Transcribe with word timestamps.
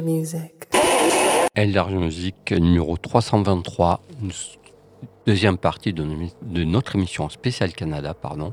Music. 0.00 0.52
LRG 1.56 1.94
Music 1.94 2.52
numéro 2.52 2.96
323, 2.96 4.02
deuxième 5.26 5.58
partie 5.58 5.92
de, 5.92 6.04
notre 6.64 6.96
émission 6.96 7.28
spéciale 7.28 7.72
Canada, 7.72 8.14
pardon. 8.14 8.52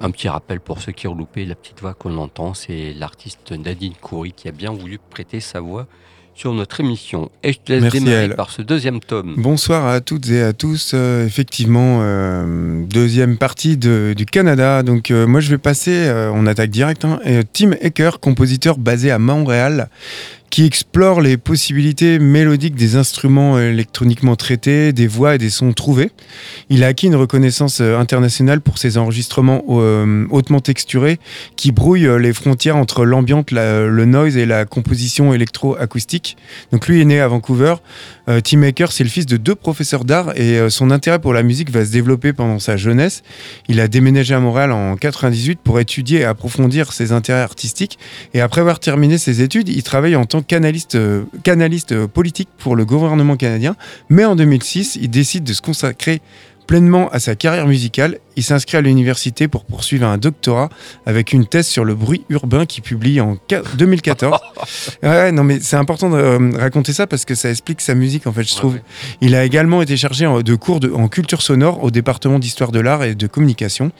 Un 0.00 0.10
petit 0.10 0.28
rappel 0.28 0.60
pour 0.60 0.80
ceux 0.80 0.92
qui 0.92 1.08
ont 1.08 1.14
loupé 1.14 1.44
la 1.46 1.54
petite 1.54 1.80
voix 1.80 1.94
qu'on 1.94 2.16
entend, 2.18 2.54
c'est 2.54 2.92
l'artiste 2.92 3.52
Nadine 3.52 3.94
Coury 4.00 4.32
qui 4.32 4.48
a 4.48 4.52
bien 4.52 4.72
voulu 4.72 4.98
prêter 4.98 5.40
sa 5.40 5.60
voix 5.60 5.86
sur 6.34 6.52
notre 6.52 6.80
émission. 6.80 7.30
Et 7.42 7.52
je 7.52 7.58
te 7.60 7.72
laisse 7.72 7.92
démarrer 7.92 8.30
par 8.30 8.50
ce 8.50 8.60
deuxième 8.60 9.00
tome. 9.00 9.34
Bonsoir 9.38 9.86
à 9.86 10.00
toutes 10.00 10.28
et 10.30 10.42
à 10.42 10.52
tous. 10.52 10.92
Euh, 10.92 11.24
effectivement, 11.24 12.00
euh, 12.02 12.84
deuxième 12.86 13.38
partie 13.38 13.76
du 13.76 14.26
Canada. 14.30 14.82
Donc 14.82 15.10
euh, 15.10 15.26
moi 15.26 15.40
je 15.40 15.50
vais 15.50 15.58
passer, 15.58 16.10
on 16.34 16.46
attaque 16.46 16.70
direct. 16.70 17.04
Hein, 17.04 17.20
Tim 17.52 17.72
Ecker, 17.80 18.18
compositeur 18.20 18.78
basé 18.78 19.10
à 19.10 19.18
Montréal, 19.18 19.88
qui 20.54 20.64
explore 20.64 21.20
les 21.20 21.36
possibilités 21.36 22.20
mélodiques 22.20 22.76
des 22.76 22.94
instruments 22.94 23.58
électroniquement 23.58 24.36
traités, 24.36 24.92
des 24.92 25.08
voix 25.08 25.34
et 25.34 25.38
des 25.38 25.50
sons 25.50 25.72
trouvés. 25.72 26.12
Il 26.70 26.84
a 26.84 26.86
acquis 26.86 27.08
une 27.08 27.16
reconnaissance 27.16 27.80
euh, 27.80 27.98
internationale 27.98 28.60
pour 28.60 28.78
ses 28.78 28.96
enregistrements 28.96 29.64
euh, 29.68 30.28
hautement 30.30 30.60
texturés 30.60 31.18
qui 31.56 31.72
brouillent 31.72 32.06
euh, 32.06 32.20
les 32.20 32.32
frontières 32.32 32.76
entre 32.76 33.04
l'ambiance, 33.04 33.46
le 33.50 34.04
noise 34.04 34.36
et 34.36 34.46
la 34.46 34.64
composition 34.64 35.34
électro-acoustique. 35.34 36.36
Donc 36.70 36.86
lui 36.86 37.00
est 37.00 37.04
né 37.04 37.18
à 37.18 37.26
Vancouver. 37.26 37.74
Tim 38.42 38.58
Maker, 38.58 38.90
c'est 38.90 39.04
le 39.04 39.10
fils 39.10 39.26
de 39.26 39.36
deux 39.36 39.54
professeurs 39.54 40.04
d'art 40.04 40.38
et 40.38 40.70
son 40.70 40.90
intérêt 40.90 41.18
pour 41.18 41.32
la 41.32 41.42
musique 41.42 41.70
va 41.70 41.84
se 41.84 41.90
développer 41.90 42.32
pendant 42.32 42.58
sa 42.58 42.76
jeunesse. 42.76 43.22
Il 43.68 43.80
a 43.80 43.88
déménagé 43.88 44.34
à 44.34 44.40
Montréal 44.40 44.72
en 44.72 44.96
98 44.96 45.60
pour 45.62 45.80
étudier 45.80 46.20
et 46.20 46.24
approfondir 46.24 46.92
ses 46.92 47.12
intérêts 47.12 47.42
artistiques. 47.42 47.98
Et 48.32 48.40
après 48.40 48.60
avoir 48.60 48.80
terminé 48.80 49.18
ses 49.18 49.42
études, 49.42 49.68
il 49.68 49.82
travaille 49.82 50.16
en 50.16 50.24
tant 50.24 50.42
canaliste, 50.42 50.94
euh, 50.94 51.24
canaliste 51.42 51.92
euh, 51.92 52.06
politique 52.06 52.48
pour 52.58 52.76
le 52.76 52.84
gouvernement 52.84 53.36
canadien. 53.36 53.76
Mais 54.08 54.24
en 54.24 54.36
2006, 54.36 54.98
il 55.00 55.10
décide 55.10 55.44
de 55.44 55.52
se 55.52 55.62
consacrer 55.62 56.20
pleinement 56.66 57.08
à 57.10 57.18
sa 57.18 57.34
carrière 57.34 57.66
musicale 57.66 58.18
il 58.36 58.42
s'inscrit 58.42 58.76
à 58.76 58.80
l'université 58.80 59.48
pour 59.48 59.64
poursuivre 59.64 60.06
un 60.06 60.18
doctorat 60.18 60.68
avec 61.06 61.32
une 61.32 61.46
thèse 61.46 61.66
sur 61.66 61.84
le 61.84 61.94
bruit 61.94 62.24
urbain 62.28 62.66
qu'il 62.66 62.82
publie 62.82 63.20
en 63.20 63.38
2014. 63.76 64.38
ouais, 65.02 65.32
non, 65.32 65.44
mais 65.44 65.60
c'est 65.60 65.76
important 65.76 66.10
de 66.10 66.16
euh, 66.16 66.50
raconter 66.58 66.92
ça 66.92 67.06
parce 67.06 67.24
que 67.24 67.34
ça 67.34 67.50
explique 67.50 67.80
sa 67.80 67.94
musique, 67.94 68.26
en 68.26 68.32
fait, 68.32 68.44
je 68.44 68.54
trouve. 68.54 68.78
Il 69.20 69.34
a 69.34 69.44
également 69.44 69.82
été 69.82 69.96
chargé 69.96 70.26
de 70.26 70.54
cours 70.54 70.80
de, 70.80 70.90
en 70.90 71.08
culture 71.08 71.42
sonore 71.42 71.82
au 71.82 71.90
département 71.90 72.38
d'histoire 72.38 72.72
de 72.72 72.80
l'art 72.80 73.04
et 73.04 73.14
de 73.14 73.26
communication. 73.26 73.92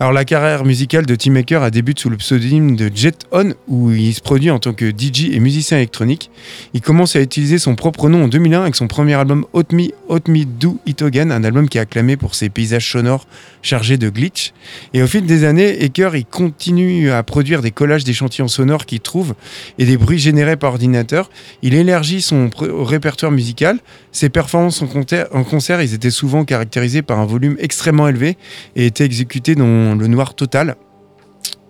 Alors, 0.00 0.12
la 0.12 0.24
carrière 0.24 0.64
musicale 0.64 1.06
de 1.06 1.14
Tim 1.14 1.32
Maker 1.32 1.62
a 1.62 1.70
débuté 1.70 2.02
sous 2.02 2.10
le 2.10 2.16
pseudonyme 2.16 2.76
de 2.76 2.90
Jet 2.94 3.24
On, 3.32 3.54
où 3.68 3.90
il 3.90 4.14
se 4.14 4.20
produit 4.20 4.50
en 4.50 4.58
tant 4.58 4.72
que 4.72 4.90
DJ 4.90 5.30
et 5.32 5.40
musicien 5.40 5.78
électronique. 5.78 6.30
Il 6.72 6.80
commence 6.80 7.16
à 7.16 7.20
utiliser 7.20 7.58
son 7.58 7.74
propre 7.74 8.08
nom 8.08 8.24
en 8.24 8.28
2001 8.28 8.62
avec 8.62 8.74
son 8.74 8.88
premier 8.88 9.14
album 9.14 9.46
Hot 9.52 9.64
Me, 9.72 9.88
Hot 10.08 10.20
Me 10.28 10.44
Do 10.44 10.78
It 10.86 11.02
Again, 11.02 11.30
un 11.30 11.44
album 11.44 11.68
qui 11.68 11.78
est 11.78 11.80
acclamé 11.80 12.16
pour 12.16 12.34
ses 12.34 12.48
paysages 12.48 12.90
sonores 12.90 13.26
chargé 13.74 13.98
de 13.98 14.08
glitch. 14.08 14.52
Et 14.92 15.02
au 15.02 15.08
fil 15.08 15.26
des 15.26 15.42
années, 15.42 15.82
Ecker 15.82 16.10
il 16.14 16.24
continue 16.24 17.10
à 17.10 17.24
produire 17.24 17.60
des 17.60 17.72
collages 17.72 18.04
d'échantillons 18.04 18.46
sonores 18.46 18.86
qu'il 18.86 19.00
trouve 19.00 19.34
et 19.80 19.84
des 19.84 19.96
bruits 19.96 20.20
générés 20.20 20.56
par 20.56 20.70
ordinateur. 20.70 21.28
Il 21.62 21.74
élargit 21.74 22.22
son 22.22 22.50
répertoire 22.60 23.32
musical. 23.32 23.80
Ses 24.12 24.28
performances 24.28 24.80
en 24.80 25.42
concert, 25.42 25.82
ils 25.82 25.92
étaient 25.92 26.12
souvent 26.12 26.44
caractérisés 26.44 27.02
par 27.02 27.18
un 27.18 27.26
volume 27.26 27.56
extrêmement 27.58 28.06
élevé 28.06 28.36
et 28.76 28.86
étaient 28.86 29.04
exécutés 29.04 29.56
dans 29.56 29.96
le 29.96 30.06
noir 30.06 30.34
total. 30.34 30.76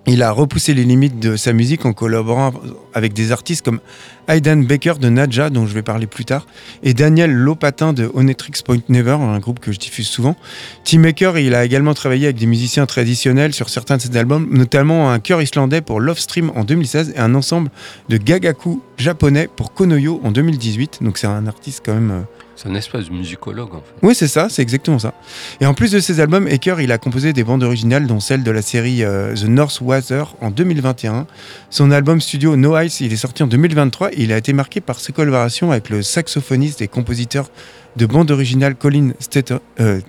Il 0.07 0.23
a 0.23 0.33
repoussé 0.33 0.75
les 0.75 0.85
limites 0.85 1.19
de 1.19 1.35
sa 1.37 1.55
musique 1.55 1.87
en 1.87 1.95
collaborant 1.95 2.53
avec 2.93 3.15
des 3.15 3.33
artistes 3.33 3.65
comme 3.65 3.81
Aidan 4.29 4.59
Baker 4.59 4.95
de 5.01 5.09
Nadja, 5.09 5.49
dont 5.49 5.67
je 5.67 5.73
vais 5.73 5.83
parler 5.83 6.07
plus 6.07 6.27
tard, 6.27 6.47
et 6.83 6.93
Daniel 6.93 7.33
Lopatin 7.33 7.95
de 7.95 8.11
Onetrix 8.13 8.63
Point 8.63 8.81
Never, 8.91 9.13
un 9.21 9.39
groupe 9.39 9.61
que 9.61 9.73
je 9.73 9.79
diffuse 9.79 10.07
souvent. 10.07 10.37
Tim 10.85 10.99
Maker, 10.99 11.39
il 11.39 11.55
a 11.55 11.65
également 11.65 11.95
travaillé 11.95 12.27
avec 12.27 12.37
des 12.37 12.47
musiciens 12.47 12.85
traditionnels 12.85 13.55
sur 13.55 13.71
certains 13.71 13.97
de 13.97 14.03
ses 14.03 14.15
albums, 14.17 14.47
notamment 14.51 15.11
un 15.11 15.21
chœur 15.21 15.41
islandais 15.41 15.81
pour 15.81 16.01
Love 16.01 16.19
Stream 16.19 16.53
en 16.55 16.65
2016 16.65 17.15
et 17.17 17.19
un 17.19 17.35
ensemble 17.35 17.71
de 18.11 18.19
gagaku 18.19 18.83
japonais 18.99 19.49
pour 19.57 19.73
Konoyo 19.73 20.21
en 20.23 20.33
2018. 20.33 20.99
Donc 21.01 21.17
c'est 21.17 21.27
un 21.27 21.47
artiste 21.47 21.83
quand 21.85 21.95
même 21.95 22.11
euh, 22.11 22.44
c'est 22.65 22.71
un 22.71 22.75
espèce 22.75 23.07
de 23.07 23.13
musicologue 23.13 23.75
en 23.75 23.81
fait. 23.81 23.95
Oui, 24.03 24.15
c'est 24.15 24.29
ça, 24.29 24.49
c'est 24.49 24.63
exactement 24.63 24.99
ça. 24.99 25.13
Et 25.61 25.67
en 25.67 25.75
plus 25.75 25.93
de 25.93 26.01
ses 26.01 26.21
albums, 26.21 26.49
Ecker, 26.49 26.77
il 26.81 26.93
a 26.93 26.99
composé 26.99 27.33
des 27.33 27.45
bandes 27.45 27.63
originales, 27.63 28.07
dont 28.07 28.21
celle 28.21 28.43
de 28.43 28.51
la 28.51 28.63
série 28.63 29.05
euh, 29.05 29.35
The 29.35 29.45
North 29.45 29.81
Water 29.81 30.35
en 30.41 30.51
2021. 30.51 31.27
Son 31.71 31.91
album 31.91 32.21
studio 32.21 32.57
No 32.57 32.79
Ice, 32.79 33.01
il 33.01 33.13
est 33.13 33.17
sorti 33.17 33.43
en 33.43 33.47
2023 33.47 34.13
et 34.13 34.23
il 34.23 34.33
a 34.33 34.39
été 34.39 34.53
marqué 34.53 34.81
par 34.81 34.99
ses 34.99 35.13
collaborations 35.13 35.73
avec 35.73 35.91
le 35.91 36.03
saxophoniste 36.03 36.81
et 36.81 36.89
compositeur 36.89 37.51
de 37.97 38.07
bandes 38.07 38.31
originales 38.31 38.75
Colin 38.75 39.11
Stetton, 39.21 39.61
euh, 39.81 40.01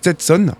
Stetson. 0.00 0.54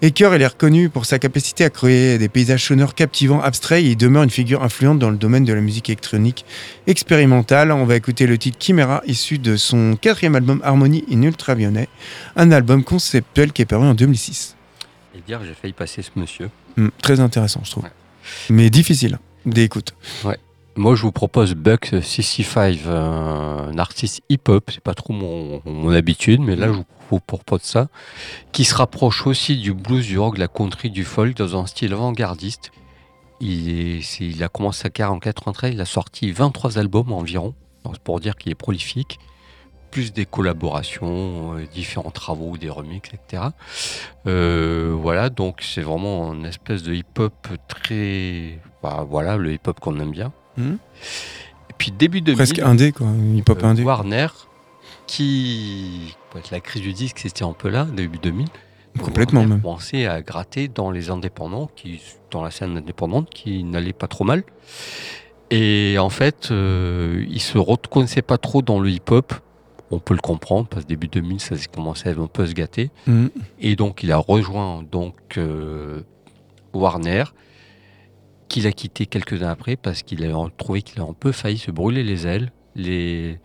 Ecker, 0.00 0.30
il 0.34 0.40
est 0.40 0.46
reconnu 0.46 0.88
pour 0.88 1.04
sa 1.04 1.18
capacité 1.18 1.62
à 1.64 1.70
créer 1.70 2.16
des 2.16 2.30
paysages 2.30 2.64
sonores 2.64 2.94
captivants, 2.94 3.42
abstraits, 3.42 3.84
et 3.84 3.90
il 3.90 3.96
demeure 3.96 4.22
une 4.22 4.30
figure 4.30 4.62
influente 4.62 4.98
dans 4.98 5.10
le 5.10 5.18
domaine 5.18 5.44
de 5.44 5.52
la 5.52 5.60
musique 5.60 5.90
électronique 5.90 6.46
expérimentale. 6.86 7.70
On 7.70 7.84
va 7.84 7.96
écouter 7.96 8.26
le 8.26 8.38
titre 8.38 8.56
Chimera, 8.58 9.02
issu 9.06 9.38
de 9.38 9.56
son 9.56 9.96
quatrième 10.00 10.36
album 10.36 10.62
Harmony 10.64 11.04
in 11.12 11.20
Ultraviolet, 11.20 11.88
un 12.36 12.50
album 12.50 12.82
conceptuel 12.82 13.52
qui 13.52 13.60
est 13.60 13.66
paru 13.66 13.86
en 13.86 13.94
2006. 13.94 14.56
Et 15.14 15.20
dire, 15.20 15.40
j'ai 15.44 15.52
failli 15.52 15.74
passer 15.74 16.00
ce 16.00 16.10
monsieur. 16.16 16.48
Hmm, 16.78 16.88
très 17.02 17.20
intéressant, 17.20 17.60
je 17.64 17.70
trouve. 17.72 17.84
Mais 18.48 18.70
difficile 18.70 19.18
d'écoute. 19.44 19.94
Ouais. 20.24 20.38
Moi, 20.78 20.94
je 20.94 21.02
vous 21.02 21.10
propose 21.10 21.54
Buck 21.54 21.86
65, 21.86 22.86
un 22.86 23.76
artiste 23.78 24.22
hip-hop. 24.28 24.70
C'est 24.72 24.80
pas 24.80 24.94
trop 24.94 25.12
mon, 25.12 25.60
mon, 25.64 25.90
habitude, 25.90 26.40
mais 26.40 26.54
là, 26.54 26.68
je 26.68 26.78
vous 27.10 27.18
propose 27.18 27.62
ça. 27.62 27.88
Qui 28.52 28.64
se 28.64 28.76
rapproche 28.76 29.26
aussi 29.26 29.56
du 29.56 29.74
blues, 29.74 30.06
du 30.06 30.20
rock, 30.20 30.36
de 30.36 30.38
la 30.38 30.46
country, 30.46 30.90
du 30.90 31.02
folk, 31.02 31.36
dans 31.36 31.60
un 31.60 31.66
style 31.66 31.92
avant-gardiste. 31.94 32.70
Il, 33.40 33.70
est, 33.70 34.20
il 34.20 34.40
a 34.44 34.48
commencé 34.48 34.82
sa 34.82 34.90
carrière 34.90 35.16
en 35.16 35.18
93, 35.18 35.74
il 35.74 35.80
a 35.80 35.84
sorti 35.84 36.30
23 36.30 36.78
albums 36.78 37.10
environ. 37.10 37.54
Donc, 37.82 37.98
pour 37.98 38.20
dire 38.20 38.36
qu'il 38.36 38.52
est 38.52 38.54
prolifique. 38.54 39.18
Plus 39.90 40.12
des 40.12 40.26
collaborations, 40.26 41.56
euh, 41.56 41.66
différents 41.74 42.12
travaux, 42.12 42.56
des 42.56 42.70
remixes, 42.70 43.10
etc. 43.14 43.48
Euh, 44.28 44.94
voilà, 44.96 45.28
donc 45.28 45.60
c'est 45.60 45.82
vraiment 45.82 46.32
une 46.34 46.46
espèce 46.46 46.84
de 46.84 46.94
hip-hop 46.94 47.48
très. 47.66 48.60
Bah, 48.80 49.04
voilà, 49.10 49.36
le 49.36 49.54
hip-hop 49.54 49.80
qu'on 49.80 49.98
aime 49.98 50.12
bien. 50.12 50.32
Hmm. 50.58 50.76
Et 51.70 51.74
puis 51.78 51.92
début 51.92 52.20
2000. 52.20 52.36
Presque 52.36 52.58
indé, 52.58 52.92
quoi. 52.92 53.06
Hip-hop 53.34 53.62
euh, 53.62 53.66
indé. 53.66 53.82
Warner, 53.82 54.28
qui. 55.06 56.14
La 56.52 56.60
crise 56.60 56.82
du 56.82 56.92
disque, 56.92 57.20
c'était 57.20 57.44
un 57.44 57.52
peu 57.52 57.68
là, 57.68 57.84
début 57.84 58.18
2000. 58.18 58.46
Complètement 58.98 59.44
même. 59.44 59.60
commencé 59.60 60.06
à 60.06 60.22
gratter 60.22 60.68
dans 60.68 60.90
les 60.90 61.10
indépendants, 61.10 61.70
qui, 61.76 62.00
dans 62.30 62.42
la 62.42 62.50
scène 62.50 62.76
indépendante, 62.76 63.30
qui 63.30 63.62
n'allait 63.62 63.92
pas 63.92 64.08
trop 64.08 64.24
mal. 64.24 64.42
Et 65.50 65.96
en 65.98 66.10
fait, 66.10 66.48
euh, 66.50 67.24
il 67.28 67.40
se 67.40 67.58
reconnaissait 67.58 68.22
pas 68.22 68.38
trop 68.38 68.60
dans 68.60 68.80
le 68.80 68.90
hip-hop. 68.90 69.32
On 69.90 70.00
peut 70.00 70.14
le 70.14 70.20
comprendre, 70.20 70.68
parce 70.68 70.82
que 70.84 70.88
début 70.88 71.08
2000, 71.08 71.40
ça 71.40 71.54
à 71.54 72.08
un 72.10 72.26
peu 72.26 72.46
se 72.46 72.52
gâter. 72.52 72.90
Hmm. 73.06 73.28
Et 73.60 73.76
donc, 73.76 74.02
il 74.02 74.12
a 74.12 74.18
rejoint 74.18 74.82
donc 74.90 75.16
euh, 75.38 76.02
Warner 76.74 77.24
qu'il 78.48 78.66
a 78.66 78.72
quitté 78.72 79.06
quelques 79.06 79.34
années 79.34 79.50
après 79.50 79.76
parce 79.76 80.02
qu'il 80.02 80.24
a 80.24 80.48
trouvé 80.56 80.82
qu'il 80.82 81.00
a 81.00 81.04
un 81.04 81.12
peu 81.12 81.32
failli 81.32 81.58
se 81.58 81.70
brûler 81.70 82.02
les 82.02 82.26
ailes. 82.26 82.50
Les... 82.74 83.38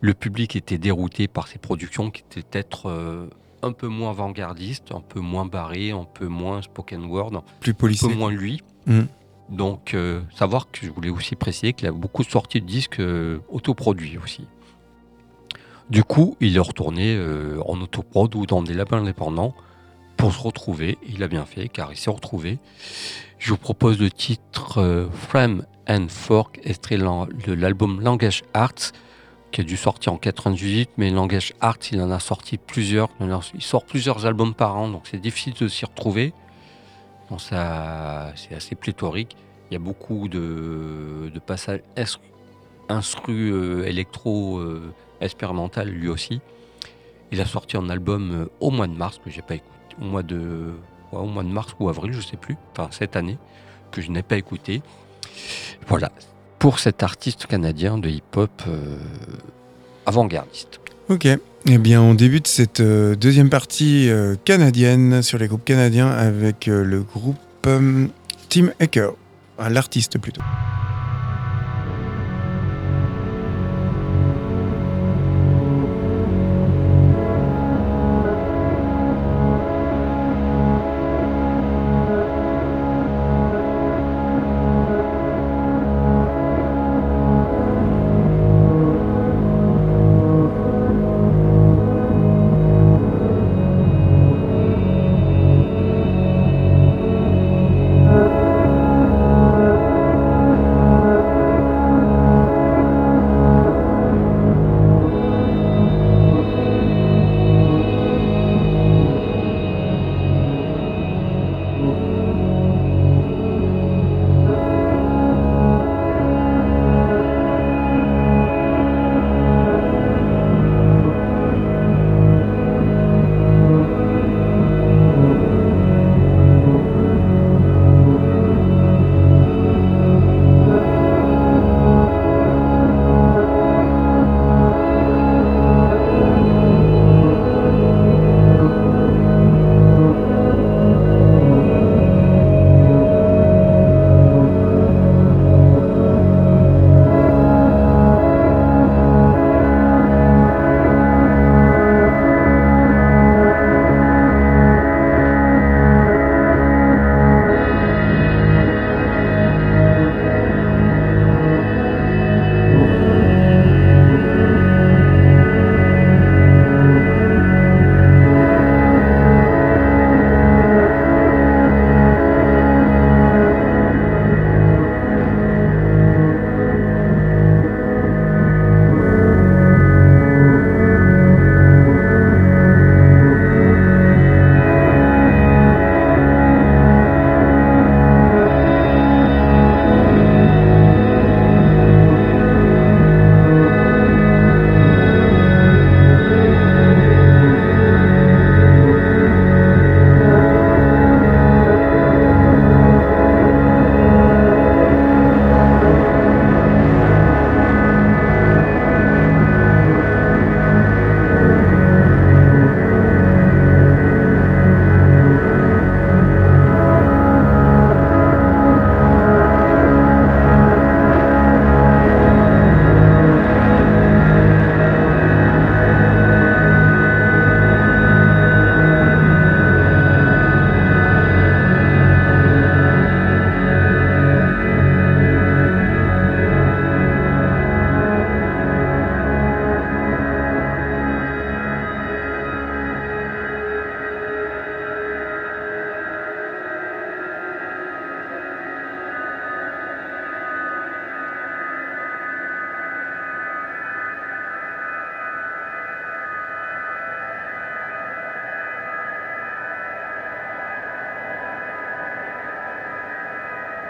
Le 0.00 0.14
public 0.14 0.54
était 0.54 0.78
dérouté 0.78 1.26
par 1.26 1.48
ses 1.48 1.58
productions 1.58 2.12
qui 2.12 2.22
étaient 2.22 2.42
peut-être 2.42 2.88
euh, 2.88 3.28
un 3.62 3.72
peu 3.72 3.88
moins 3.88 4.10
avant-gardistes, 4.10 4.92
un 4.92 5.00
peu 5.00 5.18
moins 5.18 5.44
barrées, 5.44 5.90
un 5.90 6.04
peu 6.04 6.28
moins 6.28 6.62
spoken 6.62 7.06
word, 7.06 7.42
plus 7.60 7.74
un 8.04 8.08
peu 8.08 8.14
moins 8.14 8.30
lui. 8.30 8.62
Mm. 8.86 9.02
Donc, 9.48 9.94
euh, 9.94 10.20
savoir 10.32 10.70
que 10.70 10.86
je 10.86 10.90
voulais 10.90 11.10
aussi 11.10 11.34
préciser 11.34 11.72
qu'il 11.72 11.88
a 11.88 11.92
beaucoup 11.92 12.22
sorti 12.22 12.60
de 12.60 12.66
disques 12.66 13.00
euh, 13.00 13.40
autoproduits 13.48 14.18
aussi. 14.18 14.46
Du 15.90 16.04
coup, 16.04 16.36
il 16.40 16.54
est 16.54 16.60
retourné 16.60 17.18
en 17.66 17.80
autoprod 17.80 18.34
ou 18.34 18.44
dans 18.44 18.62
des 18.62 18.74
labels 18.74 19.00
indépendants 19.00 19.54
pour 20.18 20.34
se 20.34 20.42
retrouver. 20.42 20.98
Il 21.08 21.22
a 21.22 21.28
bien 21.28 21.46
fait 21.46 21.68
car 21.68 21.90
il 21.92 21.96
s'est 21.96 22.10
retrouvé. 22.10 22.58
Je 23.38 23.50
vous 23.50 23.56
propose 23.56 23.98
le 23.98 24.10
titre 24.10 24.78
euh, 24.78 25.08
Frame 25.10 25.64
and 25.88 26.08
Fork, 26.08 26.60
extrait 26.64 26.98
de 26.98 27.52
l'album 27.54 28.00
Langage 28.02 28.42
Arts, 28.52 28.92
qui 29.52 29.62
a 29.62 29.64
dû 29.64 29.78
sortir 29.78 30.12
en 30.12 30.18
98, 30.18 30.90
mais 30.98 31.08
Langage 31.10 31.54
Arts, 31.60 31.78
il 31.92 32.02
en 32.02 32.10
a 32.10 32.18
sorti 32.18 32.58
plusieurs. 32.58 33.08
Il 33.54 33.62
sort 33.62 33.86
plusieurs 33.86 34.26
albums 34.26 34.54
par 34.54 34.76
an, 34.76 34.90
donc 34.90 35.02
c'est 35.10 35.20
difficile 35.20 35.54
de 35.54 35.68
s'y 35.68 35.86
retrouver. 35.86 36.34
c'est 37.38 37.54
assez 37.54 38.74
pléthorique. 38.74 39.36
Il 39.70 39.74
y 39.74 39.76
a 39.76 39.80
beaucoup 39.80 40.28
de, 40.28 41.30
passages 41.46 41.80
instru 42.90 43.52
euh, 43.52 43.86
électro 43.86 44.58
euh, 44.58 44.92
expérimental 45.20 45.88
lui 45.88 46.08
aussi. 46.08 46.40
Il 47.30 47.40
a 47.40 47.46
sorti 47.46 47.76
un 47.76 47.88
album 47.88 48.48
au 48.60 48.70
mois 48.70 48.86
de 48.86 48.94
mars 48.94 49.20
que 49.22 49.30
j'ai 49.30 49.42
pas 49.42 49.56
écouté, 49.56 49.77
au 50.00 50.04
mois 50.04 50.22
de 50.22 50.72
au 51.12 51.24
mois 51.24 51.42
de 51.42 51.48
mars 51.48 51.74
ou 51.80 51.88
avril, 51.88 52.12
je 52.12 52.20
sais 52.20 52.36
plus, 52.36 52.56
enfin 52.72 52.88
cette 52.90 53.16
année, 53.16 53.38
que 53.90 54.02
je 54.02 54.10
n'ai 54.10 54.22
pas 54.22 54.36
écouté. 54.36 54.82
Voilà. 55.86 56.10
pour 56.58 56.80
cet 56.80 57.02
artiste 57.02 57.46
canadien 57.46 57.96
de 57.98 58.08
hip-hop 58.08 58.50
avant-gardiste. 60.04 60.80
Ok, 61.08 61.26
eh 61.26 61.78
bien 61.78 62.02
on 62.02 62.14
débute 62.14 62.46
cette 62.48 62.82
deuxième 62.82 63.48
partie 63.48 64.10
canadienne 64.44 65.22
sur 65.22 65.38
les 65.38 65.46
groupes 65.46 65.64
canadiens 65.64 66.08
avec 66.08 66.66
le 66.66 67.02
groupe 67.02 67.38
Tim 67.62 68.70
Ecker, 68.80 69.10
l'artiste 69.58 70.18
plutôt. 70.18 70.42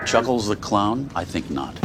Chuckles 0.08 0.48
the 0.48 0.56
clown? 0.56 1.10
I 1.14 1.22
think 1.22 1.50
not. 1.50 1.77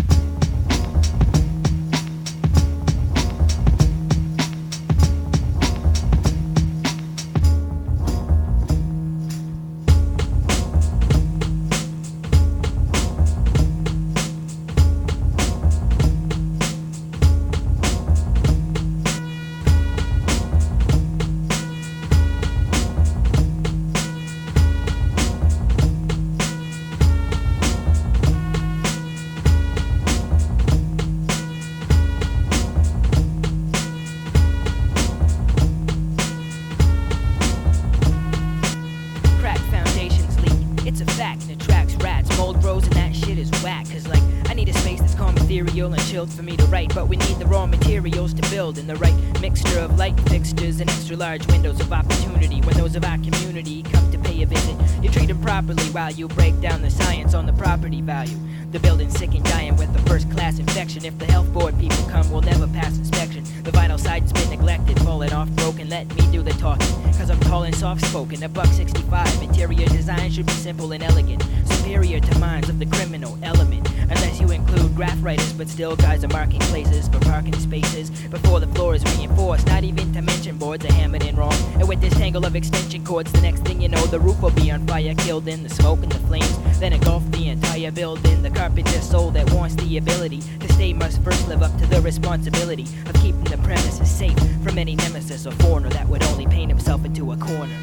You 55.03 55.09
treat 55.09 55.27
them 55.27 55.41
properly 55.41 55.83
while 55.91 56.11
you 56.11 56.29
break 56.29 56.59
down 56.61 56.81
the 56.81 56.89
science 56.89 57.33
on 57.33 57.45
the 57.45 57.53
property 57.53 58.01
value. 58.01 58.37
The 58.71 58.79
building's 58.79 59.17
sick 59.17 59.35
and 59.35 59.43
dying 59.43 59.75
with 59.75 59.91
the 59.93 59.99
first 60.09 60.31
class 60.31 60.59
infection. 60.59 61.03
If 61.03 61.17
the 61.19 61.25
health 61.25 61.51
board 61.51 61.77
people 61.77 62.03
come, 62.09 62.31
we'll 62.31 62.41
never 62.41 62.67
pass 62.67 62.97
inspection. 62.97 63.43
The 63.63 63.71
vital 63.71 63.97
side's 63.97 64.31
been 64.31 64.49
neglected, 64.49 64.99
falling 65.01 65.33
off 65.33 65.49
broken. 65.49 65.89
Let 65.89 66.07
me 66.15 66.31
do 66.31 66.41
the 66.41 66.53
talking, 66.53 66.87
cause 67.13 67.29
I'm 67.29 67.39
tall 67.41 67.63
and 67.63 67.75
soft 67.75 68.05
spoken. 68.05 68.41
A 68.43 68.49
buck 68.49 68.67
65, 68.67 69.43
interior 69.43 69.87
design 69.87 70.31
should 70.31 70.45
be 70.45 70.53
simple 70.53 70.91
and 70.93 71.03
elegant. 71.03 71.43
Superior 71.83 72.21
to 72.21 72.39
minds 72.39 72.69
of 72.69 72.79
the 72.79 72.85
criminal 72.85 73.37
element. 73.43 73.89
Unless 74.03 74.39
you 74.39 74.49
include 74.51 74.95
graph 74.95 75.21
writers, 75.21 75.51
but 75.51 75.67
still 75.67 75.97
guys 75.97 76.23
are 76.23 76.29
marking 76.29 76.61
places 76.61 77.09
for 77.09 77.19
parking 77.19 77.59
spaces 77.59 78.09
before 78.09 78.61
the 78.61 78.67
floor 78.67 78.95
is 78.95 79.03
reinforced. 79.17 79.67
Not 79.67 79.83
even 79.83 80.13
to 80.13 80.21
mention 80.21 80.57
boards 80.57 80.85
are 80.85 80.93
hammered 80.93 81.25
in 81.25 81.35
wrong. 81.35 81.53
And 81.73 81.85
with 81.89 81.99
this 81.99 82.13
tangle 82.13 82.45
of 82.45 82.55
extension 82.55 83.03
cords, 83.03 83.33
the 83.33 83.41
next 83.41 83.63
thing 83.65 83.81
you 83.81 83.89
know, 83.89 84.05
the 84.05 84.19
roof 84.19 84.41
will 84.41 84.51
be 84.51 84.71
on 84.71 84.87
fire, 84.87 85.13
killed 85.15 85.49
in 85.49 85.61
the 85.61 85.69
smoke 85.69 86.01
and 86.03 86.11
the 86.11 86.19
flames. 86.19 86.79
Then 86.79 86.93
engulf 86.93 87.29
the 87.31 87.49
entire 87.49 87.91
building. 87.91 88.41
The 88.41 88.49
carpenter 88.49 89.01
soul 89.01 89.31
that 89.31 89.51
wants 89.51 89.75
the 89.75 89.97
ability 89.97 90.39
to 90.61 90.71
stay 90.71 90.93
must 90.93 91.21
first 91.21 91.49
live 91.49 91.61
up 91.61 91.77
to 91.79 91.85
the 91.87 92.01
responsibility 92.01 92.87
of 93.07 93.13
keeping 93.15 93.43
the 93.43 93.57
premises 93.57 94.09
safe 94.09 94.39
from 94.63 94.77
any 94.77 94.95
nemesis 94.95 95.45
or 95.45 95.51
foreigner 95.51 95.89
that 95.89 96.07
would 96.07 96.23
only 96.23 96.47
paint 96.47 96.71
himself 96.71 97.03
into 97.03 97.33
a 97.33 97.37
corner. 97.37 97.77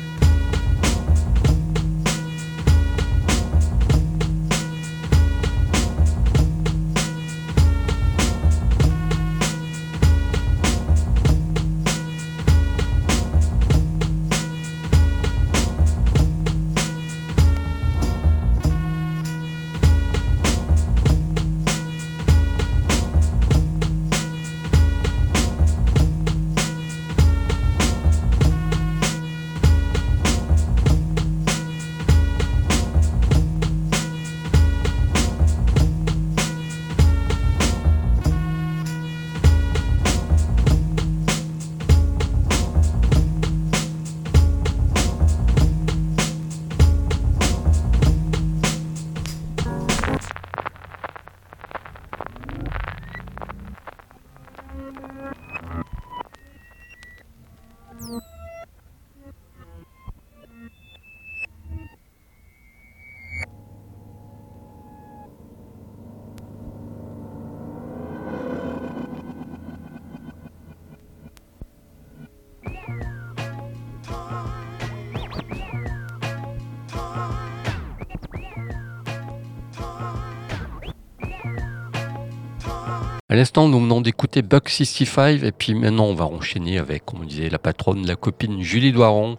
À 83.30 83.36
l'instant, 83.36 83.68
nous 83.68 83.78
venons 83.80 84.00
d'écouter 84.00 84.42
Buck 84.42 84.68
65 84.68 85.44
et 85.44 85.52
puis 85.52 85.74
maintenant 85.74 86.06
on 86.06 86.14
va 86.14 86.24
enchaîner 86.24 86.78
avec, 86.78 87.06
comme 87.06 87.20
on 87.20 87.24
disait, 87.24 87.48
la 87.48 87.60
patronne, 87.60 88.04
la 88.04 88.16
copine 88.16 88.60
Julie 88.60 88.90
Doiron. 88.90 89.38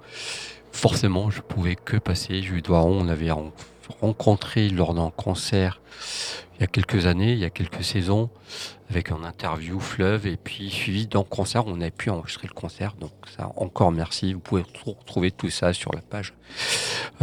Forcément, 0.71 1.29
je 1.29 1.41
pouvais 1.41 1.75
que 1.75 1.97
passer. 1.97 2.41
Julie 2.41 2.61
Doiron, 2.61 3.01
on 3.01 3.09
avait 3.09 3.31
ren- 3.31 3.51
rencontré 3.99 4.69
lors 4.69 4.93
d'un 4.93 5.11
concert 5.11 5.81
il 6.61 6.61
y 6.61 6.63
a 6.65 6.67
quelques 6.67 7.07
années, 7.07 7.31
il 7.31 7.39
y 7.39 7.45
a 7.45 7.49
quelques 7.49 7.83
saisons, 7.83 8.29
avec 8.91 9.11
un 9.11 9.23
interview 9.23 9.79
fleuve 9.79 10.27
et 10.27 10.37
puis 10.37 10.69
suivi 10.69 11.07
d'un 11.07 11.23
concert. 11.23 11.65
On 11.65 11.81
a 11.81 11.89
pu 11.89 12.11
enregistrer 12.11 12.47
le 12.47 12.53
concert, 12.53 12.93
donc 12.99 13.11
ça 13.35 13.51
encore 13.55 13.91
merci. 13.91 14.33
Vous 14.33 14.39
pouvez 14.41 14.63
retrouver 14.85 15.31
tout 15.31 15.49
ça 15.49 15.73
sur 15.73 15.91
la 15.91 16.01
page, 16.01 16.35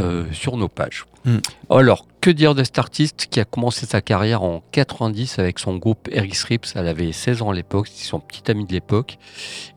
euh, 0.00 0.26
sur 0.32 0.56
nos 0.56 0.66
pages. 0.66 1.04
Mm. 1.24 1.36
Alors, 1.70 2.08
que 2.20 2.30
dire 2.30 2.56
de 2.56 2.64
cet 2.64 2.80
artiste 2.80 3.28
qui 3.30 3.38
a 3.38 3.44
commencé 3.44 3.86
sa 3.86 4.00
carrière 4.00 4.42
en 4.42 4.60
90 4.72 5.38
avec 5.38 5.60
son 5.60 5.76
groupe 5.76 6.08
Eric 6.10 6.34
Strips 6.34 6.72
Elle 6.74 6.88
avait 6.88 7.12
16 7.12 7.42
ans 7.42 7.50
à 7.50 7.54
l'époque, 7.54 7.86
c'était 7.86 8.08
son 8.08 8.18
petit 8.18 8.50
ami 8.50 8.66
de 8.66 8.72
l'époque. 8.72 9.18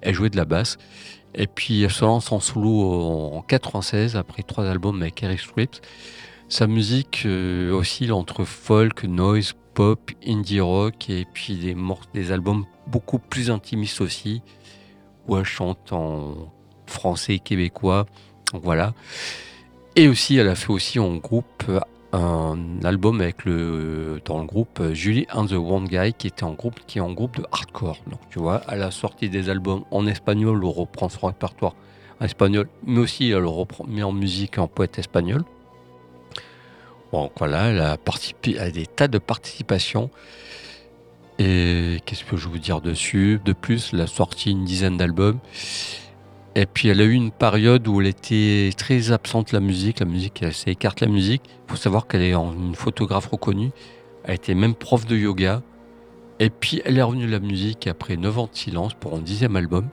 Elle 0.01 0.15
jouait 0.15 0.31
de 0.31 0.37
la 0.37 0.45
basse. 0.45 0.79
Et 1.35 1.45
puis 1.45 1.83
elle 1.83 1.91
se 1.91 2.03
lance 2.03 2.31
en 2.31 2.39
solo 2.39 3.33
en 3.33 3.41
96 3.43 4.15
après 4.15 4.41
trois 4.41 4.65
albums 4.65 4.99
avec 5.01 5.21
Eric 5.21 5.39
Strips. 5.39 5.81
Sa 6.51 6.67
musique 6.67 7.23
euh, 7.25 7.71
oscille 7.71 8.11
entre 8.11 8.43
folk, 8.43 9.05
noise, 9.05 9.53
pop, 9.73 10.11
indie 10.27 10.59
rock 10.59 11.09
et 11.09 11.25
puis 11.33 11.55
des, 11.55 11.77
des 12.13 12.33
albums 12.33 12.65
beaucoup 12.87 13.19
plus 13.19 13.49
intimistes 13.49 14.01
aussi 14.01 14.41
où 15.29 15.37
elle 15.37 15.45
chante 15.45 15.93
en 15.93 16.51
français 16.87 17.39
québécois. 17.39 18.05
Voilà. 18.53 18.93
Et 19.95 20.09
aussi, 20.09 20.35
elle 20.35 20.49
a 20.49 20.55
fait 20.55 20.73
aussi 20.73 20.99
en 20.99 21.15
groupe 21.15 21.63
un 22.11 22.57
album 22.83 23.21
avec 23.21 23.45
le 23.45 24.19
dans 24.25 24.41
le 24.41 24.45
groupe 24.45 24.91
Julie 24.91 25.27
and 25.31 25.45
the 25.45 25.53
One 25.53 25.85
Guy 25.85 26.11
qui 26.11 26.27
était 26.27 26.43
en 26.43 26.51
groupe 26.51 26.81
qui 26.85 26.97
est 26.97 27.01
en 27.01 27.13
groupe 27.13 27.37
de 27.37 27.45
hardcore. 27.53 27.99
Donc 28.07 28.19
tu 28.29 28.39
vois, 28.39 28.59
elle 28.67 28.81
a 28.81 28.91
sorti 28.91 29.29
des 29.29 29.49
albums 29.49 29.85
en 29.89 30.05
espagnol, 30.05 30.59
elle 30.61 30.69
reprend 30.69 31.07
son 31.07 31.27
répertoire 31.27 31.75
en 32.19 32.25
espagnol, 32.25 32.67
mais 32.85 32.99
aussi 32.99 33.29
elle 33.29 33.39
le 33.39 33.47
reprend 33.47 33.85
met 33.87 34.03
en 34.03 34.11
musique 34.11 34.57
en 34.57 34.67
poète 34.67 34.99
espagnol. 34.99 35.45
Bon, 37.11 37.29
voilà, 37.37 37.69
elle 37.69 37.81
a 37.81 37.97
participé 37.97 38.57
à 38.57 38.71
des 38.71 38.85
tas 38.85 39.07
de 39.07 39.17
participations. 39.17 40.09
Et 41.39 41.99
qu'est-ce 42.05 42.23
que 42.23 42.37
je 42.37 42.47
veux 42.47 42.59
dire 42.59 42.81
dessus? 42.81 43.41
De 43.43 43.53
plus, 43.53 43.91
elle 43.93 44.01
a 44.01 44.07
sorti 44.07 44.51
une 44.51 44.63
dizaine 44.63 44.97
d'albums. 44.97 45.39
Et 46.55 46.65
puis 46.65 46.89
elle 46.89 47.01
a 47.01 47.05
eu 47.05 47.13
une 47.13 47.31
période 47.31 47.87
où 47.87 48.01
elle 48.01 48.07
était 48.07 48.69
très 48.77 49.11
absente 49.11 49.51
la 49.51 49.59
musique. 49.59 49.99
La 49.99 50.05
musique, 50.05 50.41
elle 50.41 50.53
s'est 50.53 50.71
écarte 50.71 50.99
de 50.99 51.05
la 51.05 51.11
musique. 51.11 51.43
Il 51.47 51.71
faut 51.71 51.77
savoir 51.77 52.07
qu'elle 52.07 52.21
est 52.21 52.33
une 52.33 52.75
photographe 52.75 53.27
reconnue. 53.27 53.71
Elle 54.23 54.35
était 54.35 54.53
même 54.53 54.75
prof 54.75 55.05
de 55.05 55.17
yoga. 55.17 55.61
Et 56.39 56.49
puis 56.49 56.81
elle 56.85 56.97
est 56.97 57.01
revenue 57.01 57.25
de 57.25 57.31
la 57.31 57.39
musique 57.39 57.87
après 57.87 58.17
9 58.17 58.39
ans 58.39 58.49
de 58.51 58.55
silence 58.55 58.93
pour 58.93 59.15
un 59.15 59.21
dixième 59.21 59.55
album. 59.55 59.89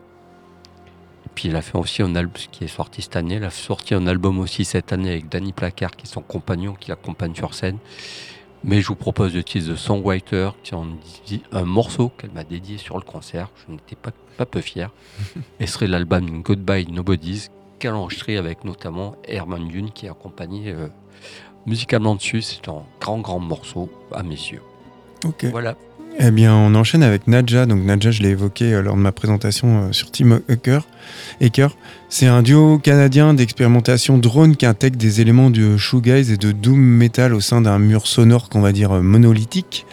Puis 1.38 1.50
elle 1.50 1.54
a 1.56 1.62
fait 1.62 1.78
aussi 1.78 2.02
un 2.02 2.16
album 2.16 2.32
qui 2.50 2.64
est 2.64 2.66
sorti 2.66 3.00
cette 3.00 3.14
année. 3.14 3.36
Elle 3.36 3.44
a 3.44 3.50
sorti 3.50 3.94
un 3.94 4.08
album 4.08 4.40
aussi 4.40 4.64
cette 4.64 4.92
année 4.92 5.12
avec 5.12 5.28
Danny 5.28 5.52
Placard 5.52 5.94
qui 5.94 6.04
est 6.04 6.10
son 6.10 6.20
compagnon 6.20 6.74
qui 6.74 6.88
l'accompagne 6.88 7.32
sur 7.32 7.54
scène. 7.54 7.78
Mais 8.64 8.80
je 8.80 8.88
vous 8.88 8.96
propose 8.96 9.36
le 9.36 9.44
titre 9.44 9.72
The 9.72 9.76
Songwriter, 9.76 10.50
qui 10.64 10.74
est 10.74 10.76
un, 10.76 10.88
un 11.52 11.64
morceau 11.64 12.08
qu'elle 12.08 12.32
m'a 12.32 12.42
dédié 12.42 12.76
sur 12.76 12.96
le 12.96 13.04
concert. 13.04 13.50
Je 13.54 13.72
n'étais 13.72 13.94
pas, 13.94 14.10
pas 14.36 14.46
peu 14.46 14.60
fier. 14.60 14.90
Et 15.60 15.68
ce 15.68 15.74
serait 15.74 15.86
l'album 15.86 16.42
Goodbye 16.42 16.90
Nobody's, 16.90 17.52
qu'elle 17.78 17.92
a 17.92 17.96
enregistré 17.98 18.36
avec 18.36 18.64
notamment 18.64 19.14
Herman 19.22 19.68
Dune 19.68 19.92
qui 19.92 20.06
est 20.06 20.10
accompagné 20.10 20.72
euh, 20.72 20.88
musicalement 21.66 22.16
dessus. 22.16 22.42
C'est 22.42 22.68
un 22.68 22.82
grand, 23.00 23.20
grand 23.20 23.38
morceau 23.38 23.88
à 24.10 24.24
mes 24.24 24.30
yeux. 24.30 24.62
Ok. 25.24 25.44
Voilà. 25.44 25.76
Eh 26.20 26.32
bien, 26.32 26.52
on 26.52 26.74
enchaîne 26.74 27.04
avec 27.04 27.28
Nadja. 27.28 27.64
Donc, 27.64 27.84
Nadja, 27.84 28.10
je 28.10 28.24
l'ai 28.24 28.30
évoqué 28.30 28.74
euh, 28.74 28.82
lors 28.82 28.96
de 28.96 29.00
ma 29.00 29.12
présentation 29.12 29.84
euh, 29.84 29.92
sur 29.92 30.10
Team 30.10 30.40
Hacker. 30.48 30.84
C'est 32.08 32.26
un 32.26 32.42
duo 32.42 32.80
canadien 32.80 33.34
d'expérimentation 33.34 34.18
drone 34.18 34.56
qui 34.56 34.66
intègre 34.66 34.96
des 34.96 35.20
éléments 35.20 35.48
de 35.48 35.76
shoegaze 35.76 36.32
et 36.32 36.36
de 36.36 36.50
doom 36.50 36.80
metal 36.80 37.34
au 37.34 37.40
sein 37.40 37.60
d'un 37.60 37.78
mur 37.78 38.08
sonore 38.08 38.48
qu'on 38.48 38.60
va 38.60 38.72
dire 38.72 38.96
euh, 38.96 39.00
monolithique. 39.00 39.86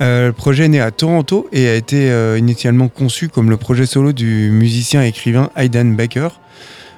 Le 0.00 0.32
projet 0.32 0.64
est 0.64 0.68
né 0.68 0.80
à 0.80 0.90
Toronto 0.90 1.48
et 1.52 1.68
a 1.68 1.76
été 1.76 2.10
initialement 2.36 2.88
conçu 2.88 3.28
comme 3.28 3.50
le 3.50 3.56
projet 3.56 3.86
solo 3.86 4.12
du 4.12 4.50
musicien 4.50 5.04
et 5.04 5.06
écrivain 5.06 5.48
Aidan 5.54 5.84
Baker. 5.84 6.30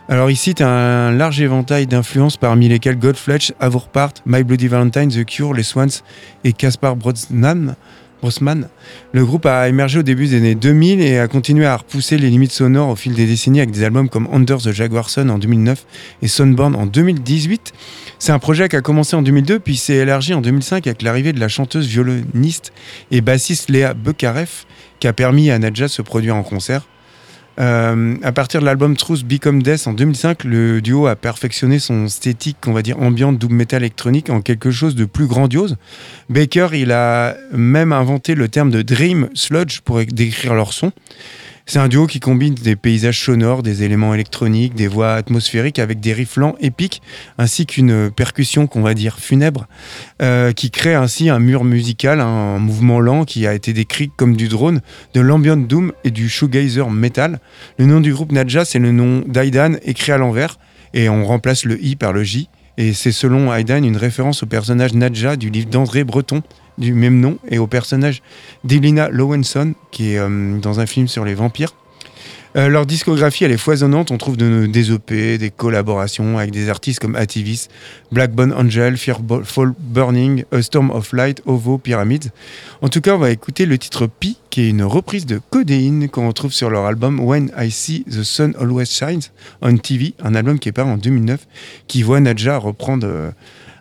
Alors 0.09 0.31
ici, 0.31 0.55
tu 0.55 0.63
as 0.63 0.71
un 0.71 1.13
large 1.13 1.39
éventail 1.39 1.87
d'influences 1.87 2.39
parmi 2.39 2.67
lesquelles 2.67 2.99
Godfletch, 2.99 3.53
Avourpart, 3.61 4.15
My 4.25 4.43
Bloody 4.43 4.69
Valentine, 4.69 5.09
The 5.09 5.27
Cure, 5.27 5.53
Les 5.53 5.63
Swans 5.63 6.01
et 6.45 6.55
Caspar 6.55 6.97
Brosnan. 6.97 7.75
Le 9.13 9.25
groupe 9.25 9.47
a 9.47 9.69
émergé 9.69 9.99
au 9.99 10.03
début 10.03 10.27
des 10.29 10.37
années 10.37 10.55
2000 10.55 11.01
et 11.01 11.19
a 11.19 11.29
continué 11.29 11.67
à 11.67 11.77
repousser 11.77 12.17
les 12.17 12.31
limites 12.31 12.53
sonores 12.53 12.89
au 12.89 12.97
fil 12.97 13.15
des 13.15 13.27
décennies 13.27 13.61
avec 13.61 13.71
des 13.71 13.85
albums 13.85 14.09
comme 14.09 14.29
Under 14.33 14.59
the 14.59 14.73
Jaguar 14.73 15.11
Sun 15.11 15.31
en 15.31 15.39
2009 15.39 15.85
et 16.23 16.29
Sunburn 16.29 16.75
en 16.75 16.87
2018. 16.87 17.73
C'est 18.19 18.33
un 18.33 18.39
projet 18.39 18.69
qui 18.69 18.77
a 18.77 18.81
commencé 18.81 19.15
en 19.17 19.23
2002 19.23 19.61
puis 19.61 19.77
s'est 19.77 19.97
élargi 19.97 20.35
en 20.35 20.41
2005 20.41 20.87
avec 20.87 21.03
l'arrivée 21.03 21.33
de 21.33 21.41
la 21.41 21.49
chanteuse, 21.49 21.87
violoniste 21.87 22.73
et 23.11 23.21
bassiste 23.21 23.69
Léa 23.69 23.95
Bekareff 23.95 24.67
qui 25.01 25.09
a 25.09 25.13
permis 25.13 25.51
à 25.51 25.59
Nadja 25.59 25.87
de 25.87 25.91
se 25.91 26.03
produire 26.03 26.37
en 26.37 26.43
concert. 26.43 26.87
Euh, 27.61 28.17
à 28.23 28.33
partir 28.33 28.61
de 28.61 28.67
l'album 28.67 28.97
Truth 28.97 29.25
Become 29.25 29.63
Death 29.63 29.87
en 29.87 29.93
2005, 29.93 30.45
le 30.45 30.81
duo 30.81 31.07
a 31.07 31.17
perfectionné 31.17 31.79
son 31.79 32.07
esthétique, 32.07 32.57
on 32.67 32.73
va 32.73 32.83
dire 32.83 32.99
ambiante, 33.01 33.39
double 33.39 33.55
metal 33.55 33.83
électronique 33.83 34.31
en 34.31 34.41
quelque 34.41 34.71
chose 34.71 34.95
de 34.95 35.05
plus 35.05 35.27
grandiose. 35.27 35.77
Baker, 36.29 36.69
il 36.73 36.93
a 36.93 37.37
même 37.53 37.93
inventé 37.93 38.35
le 38.35 38.49
terme 38.49 38.71
de 38.71 38.83
dream 38.83 39.29
sludge 39.35 39.81
pour 39.81 40.05
décrire 40.05 40.55
leur 40.55 40.73
son. 40.73 40.93
C'est 41.67 41.79
un 41.79 41.89
duo 41.89 42.07
qui 42.07 42.21
combine 42.21 42.55
des 42.55 42.77
paysages 42.77 43.25
sonores, 43.25 43.63
des 43.63 43.85
éléments 43.85 44.13
électroniques, 44.13 44.75
des 44.75 44.87
voix 44.87 45.15
atmosphériques 45.15 45.79
avec 45.79 45.99
des 45.99 46.13
riffs 46.13 46.37
lents 46.37 46.57
épiques, 46.61 47.01
ainsi 47.39 47.65
qu'une 47.65 48.11
percussion 48.11 48.67
qu'on 48.67 48.83
va 48.83 48.93
dire 48.93 49.19
funèbre, 49.19 49.67
euh, 50.21 50.53
qui 50.53 50.71
crée 50.71 50.95
ainsi 50.95 51.31
un 51.31 51.39
mur 51.39 51.65
musical, 51.65 52.21
un 52.21 52.59
mouvement 52.59 53.01
lent 53.01 53.25
qui 53.25 53.47
a 53.47 53.55
été 53.55 53.73
décrit 53.73 54.11
comme 54.15 54.37
du 54.37 54.49
drone, 54.49 54.83
de 55.15 55.23
l'ambient 55.23 55.57
doom 55.57 55.93
et 56.05 56.11
du 56.11 56.29
shoegazer 56.29 56.91
metal. 56.91 57.41
Le 57.79 57.87
nom 57.87 58.03
du 58.03 58.13
groupe 58.13 58.33
Nadja, 58.33 58.67
c'est 58.67 58.79
le 58.79 58.93
nom 58.93 59.25
d'Aidan 59.27 59.77
écrit 59.85 60.13
à 60.13 60.19
l'envers, 60.19 60.59
et 60.93 61.09
on 61.09 61.25
remplace 61.25 61.65
le 61.65 61.83
i 61.83 61.97
par 61.97 62.13
le 62.13 62.25
j. 62.25 62.51
Et 62.77 62.93
c'est 62.93 63.13
selon 63.13 63.55
Aidan 63.55 63.83
une 63.85 63.97
référence 63.97 64.43
au 64.43 64.47
personnage 64.47 64.95
Nadja 64.95 65.37
du 65.37 65.49
livre 65.49 65.71
d'André 65.71 66.05
Breton, 66.05 66.43
du 66.79 66.93
même 66.95 67.21
nom 67.21 67.39
et 67.49 67.59
au 67.59 67.67
personnage 67.67 68.23
d'Elina 68.65 69.09
Lowenson, 69.09 69.75
qui 69.91 70.13
est 70.13 70.19
euh, 70.19 70.59
dans 70.59 70.81
un 70.81 70.87
film 70.87 71.09
sur 71.09 71.25
les 71.25 71.35
vampires. 71.35 71.75
Euh, 72.57 72.69
leur 72.69 72.87
discographie, 72.87 73.43
elle 73.43 73.51
est 73.51 73.57
foisonnante. 73.57 74.13
On 74.13 74.17
trouve 74.17 74.37
de- 74.37 74.67
des 74.67 74.93
EP, 74.93 75.39
des 75.39 75.51
collaborations 75.51 76.39
avec 76.39 76.53
des 76.53 76.69
artistes 76.69 77.01
comme 77.01 77.17
Ativis, 77.17 77.67
Blackbone 78.13 78.53
Angel, 78.53 78.97
Fearful 78.97 79.73
Burning, 79.77 80.45
A 80.53 80.63
Storm 80.63 80.93
of 80.93 81.13
Light, 81.13 81.43
Ovo, 81.47 81.79
Pyramids. 81.79 82.31
En 82.81 82.89
tout 82.89 83.01
cas, 83.01 83.17
on 83.17 83.19
va 83.19 83.31
écouter 83.33 83.67
le 83.67 83.77
titre 83.77 84.07
Pi, 84.07 84.39
qui 84.51 84.61
est 84.61 84.69
une 84.71 84.85
reprise 84.85 85.27
de 85.27 85.41
Codéine 85.51 86.09
qu'on 86.09 86.29
retrouve 86.29 86.53
sur 86.53 86.71
leur 86.71 86.85
album 86.87 87.19
When 87.19 87.51
I 87.59 87.73
See 87.73 88.05
the 88.05 88.23
Sun 88.23 88.55
Always 88.61 88.87
Shines 88.87 89.23
on 89.61 89.77
TV, 89.77 90.15
un 90.23 90.37
album 90.37 90.61
qui 90.61 90.69
est 90.69 90.73
paru 90.73 90.91
en 90.91 90.97
2009, 90.97 91.49
qui 91.89 92.05
voit 92.05 92.21
Nadja 92.21 92.57
reprendre 92.59 93.09
euh, 93.09 93.31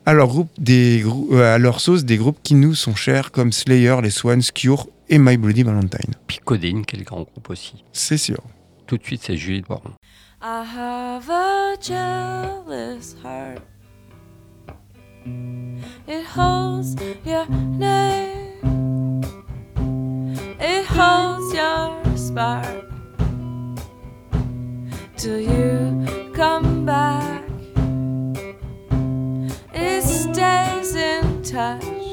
à 0.06 0.14
leur 0.14 0.28
groupe 0.28 0.50
des 0.58 1.04
euh, 1.32 1.56
à 1.56 1.58
leur 1.58 1.80
sauce 1.80 2.04
des 2.04 2.18
groupes 2.18 2.40
qui 2.44 2.56
nous 2.56 2.76
sont 2.76 2.96
chers 2.96 3.32
comme 3.32 3.52
Slayer, 3.52 3.96
les 4.02 4.10
Swans, 4.10 4.40
Cure 4.54 4.88
et 5.10 5.18
My 5.18 5.38
Bloody 5.38 5.64
Valentine. 5.64 6.14
Puis 6.28 6.40
Codéine, 6.44 6.86
quel 6.86 7.04
grand 7.04 7.22
groupe 7.22 7.50
aussi. 7.50 7.84
C'est 7.92 8.18
sûr. 8.18 8.42
Tout 8.88 8.98
de 8.98 9.04
suite, 9.04 9.24
c'est 9.26 9.38
Julie 9.38 9.62
Baron. 9.62 9.94
I 10.42 10.64
have 10.66 11.30
a 11.30 11.76
jealous 11.82 13.16
heart. 13.24 13.62
It 16.06 16.26
holds 16.36 16.96
your 17.26 17.46
name. 17.78 19.22
It 20.60 20.86
holds 20.86 21.54
your 21.54 22.02
spark. 22.18 22.86
Till 25.16 25.40
you 25.40 26.06
come 26.34 26.86
back. 26.86 27.33
In 30.92 31.42
touch. 31.44 32.13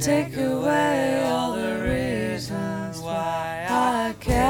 take 0.00 0.36
away 0.38 1.22
all 1.26 1.52
the 1.52 1.82
reasons 1.82 3.00
why 3.00 3.66
I 3.68 4.14
care. 4.18 4.40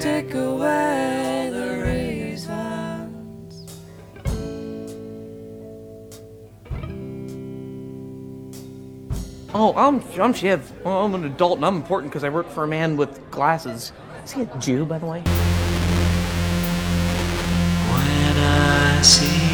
Take 0.00 0.34
away 0.34 1.46
all 1.46 1.52
the 1.52 1.84
reasons. 1.84 3.70
Oh, 9.54 9.72
I'm 9.76 10.02
I'm 10.20 10.34
Shiv. 10.34 10.72
I'm 10.84 11.14
an 11.14 11.24
adult 11.24 11.58
and 11.58 11.66
I'm 11.66 11.76
important 11.76 12.10
because 12.10 12.24
I 12.24 12.30
work 12.30 12.48
for 12.50 12.64
a 12.64 12.68
man 12.68 12.96
with 12.96 13.30
glasses. 13.30 13.92
Is 14.24 14.32
he 14.32 14.42
a 14.42 14.46
Jew, 14.58 14.84
by 14.84 14.98
the 14.98 15.06
way? 15.06 15.20
When 17.90 18.36
I 18.38 19.02
see 19.02 19.45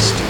Christ. 0.00 0.29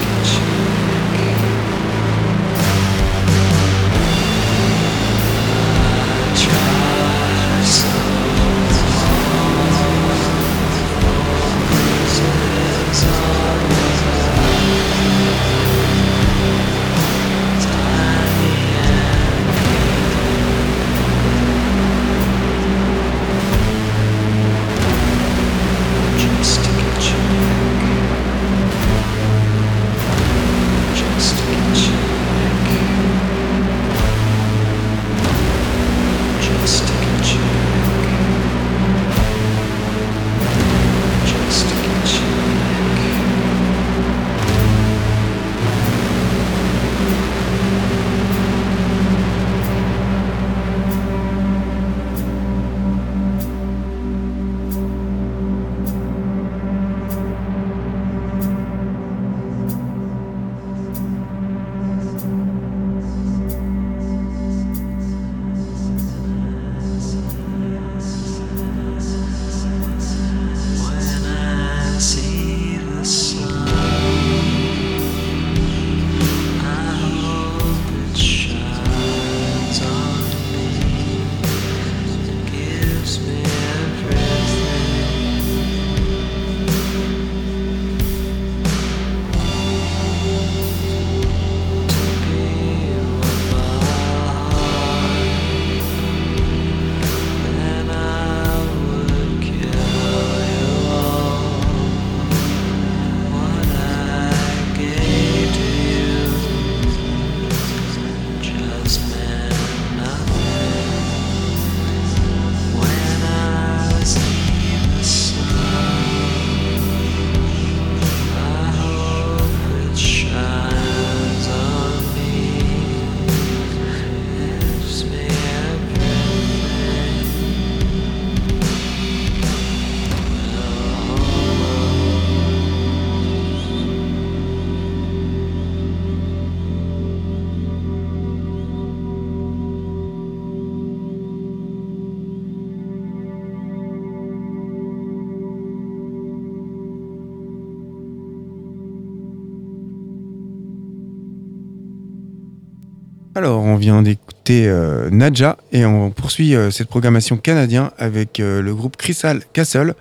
Vient 153.80 154.02
d'écouter 154.02 154.68
euh, 154.68 155.10
Nadja. 155.10 155.56
Et 155.72 155.84
on 155.84 156.10
poursuit 156.10 156.54
euh, 156.54 156.70
cette 156.70 156.88
programmation 156.88 157.36
canadien 157.36 157.90
avec 157.98 158.38
euh, 158.38 158.62
le 158.62 158.74
groupe 158.74 158.96
Crystal 158.96 159.42
Castle, 159.52 159.94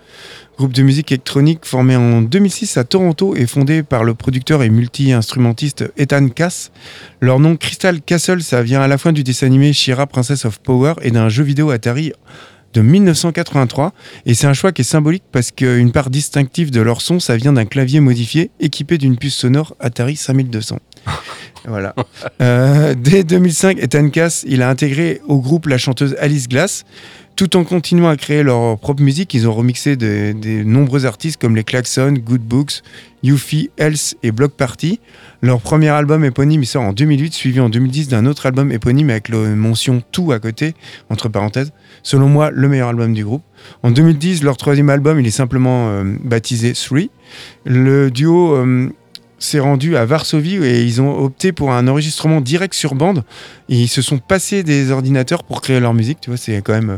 groupe 0.58 0.74
de 0.74 0.84
musique 0.84 1.12
électronique 1.12 1.62
formé 1.64 1.96
en 1.96 2.22
2006 2.22 2.78
à 2.78 2.84
Toronto 2.84 3.36
et 3.36 3.48
fondé 3.48 3.82
par 3.82 4.04
le 4.04 4.14
producteur 4.14 4.62
et 4.62 4.70
multi-instrumentiste 4.70 5.92
Ethan 5.98 6.30
Cass. 6.30 6.72
Leur 7.22 7.40
nom 7.40 7.56
Crystal 7.56 8.02
Castle, 8.02 8.44
ça 8.44 8.62
vient 8.62 8.82
à 8.82 8.88
la 8.88 9.00
fois 9.00 9.12
du 9.12 9.24
dessin 9.24 9.48
animé 9.48 9.74
Shira 9.74 10.06
Princess 10.06 10.46
of 10.46 10.60
Power 10.60 10.94
et 11.02 11.10
d'un 11.10 11.30
jeu 11.30 11.44
vidéo 11.44 11.72
Atari 11.72 12.12
de 12.74 12.82
1983 12.82 13.94
et 14.28 14.36
c'est 14.36 14.46
un 14.46 14.54
choix 14.54 14.72
qui 14.72 14.82
est 14.82 14.86
symbolique 14.86 15.24
parce 15.32 15.50
qu'une 15.50 15.92
part 15.92 16.12
distinctive 16.12 16.70
de 16.70 16.82
leur 16.82 17.02
son 17.02 17.20
ça 17.20 17.36
vient 17.36 17.54
d'un 17.54 17.66
clavier 17.66 18.00
modifié 18.00 18.52
équipé 18.60 19.00
d'une 19.00 19.18
puce 19.18 19.36
sonore 19.36 19.76
Atari 19.80 20.16
5200 20.16 20.78
voilà 21.68 21.94
Euh, 22.42 22.96
dès 22.98 23.24
2005 23.24 23.80
Ethan 23.80 24.10
Cass 24.10 24.46
il 24.48 24.62
a 24.62 24.70
intégré 24.70 25.22
au 25.28 25.40
groupe 25.40 25.68
la 25.68 25.78
chanteuse 25.78 26.16
Alice 26.20 26.48
Glass 26.48 26.86
Tout 27.36 27.56
en 27.56 27.64
continuant 27.64 28.10
à 28.10 28.18
créer 28.18 28.44
leur 28.44 28.78
propre 28.78 29.02
musique, 29.02 29.34
ils 29.34 29.48
ont 29.48 29.54
remixé 29.54 29.96
des, 29.96 30.34
des 30.34 30.66
nombreux 30.66 31.06
artistes 31.06 31.40
comme 31.40 31.56
les 31.56 31.64
Klaxon, 31.64 32.14
Good 32.14 32.42
Books, 32.42 32.82
Yuffie, 33.24 33.70
Else 33.78 34.16
et 34.24 34.32
Block 34.32 34.52
Party. 34.52 35.00
Leur 35.42 35.62
premier 35.62 35.88
album 35.88 36.26
éponyme 36.26 36.66
sort 36.66 36.84
en 36.84 36.92
2008, 36.92 37.34
suivi 37.34 37.60
en 37.62 37.70
2010 37.70 38.10
d'un 38.10 38.26
autre 38.26 38.46
album 38.46 38.72
éponyme 38.74 39.10
avec 39.10 39.30
la 39.30 39.38
mention 39.56 40.04
Tout 40.12 40.34
à 40.34 40.40
côté, 40.40 40.74
entre 41.10 41.30
parenthèses. 41.30 41.72
Selon 42.04 42.28
moi, 42.28 42.52
le 42.52 42.68
meilleur 42.68 42.90
album 42.90 43.14
du 43.14 43.24
groupe. 43.24 43.44
En 43.84 43.92
2010, 43.92 44.44
leur 44.44 44.58
troisième 44.58 44.90
album, 44.90 45.20
il 45.20 45.28
est 45.28 45.32
simplement 45.32 45.90
euh, 45.90 46.04
baptisé 46.24 46.74
Three. 46.74 47.10
Le 47.66 48.12
duo 48.12 48.54
euh, 48.56 48.90
s'est 49.40 49.60
rendu 49.60 49.96
à 49.98 50.06
Varsovie 50.06 50.56
et 50.64 50.84
ils 50.84 51.02
ont 51.02 51.18
opté 51.24 51.52
pour 51.52 51.72
un 51.72 51.88
enregistrement 51.88 52.42
direct 52.42 52.74
sur 52.74 52.96
bande. 52.96 53.24
Et 53.70 53.76
ils 53.76 53.88
se 53.88 54.02
sont 54.02 54.18
passés 54.20 54.64
des 54.64 54.92
ordinateurs 54.92 55.44
pour 55.44 55.62
créer 55.62 55.80
leur 55.80 55.94
musique. 55.94 56.20
Tu 56.22 56.30
vois, 56.30 56.38
c'est 56.38 56.62
quand 56.62 56.74
même 56.74 56.90
euh, 56.92 56.98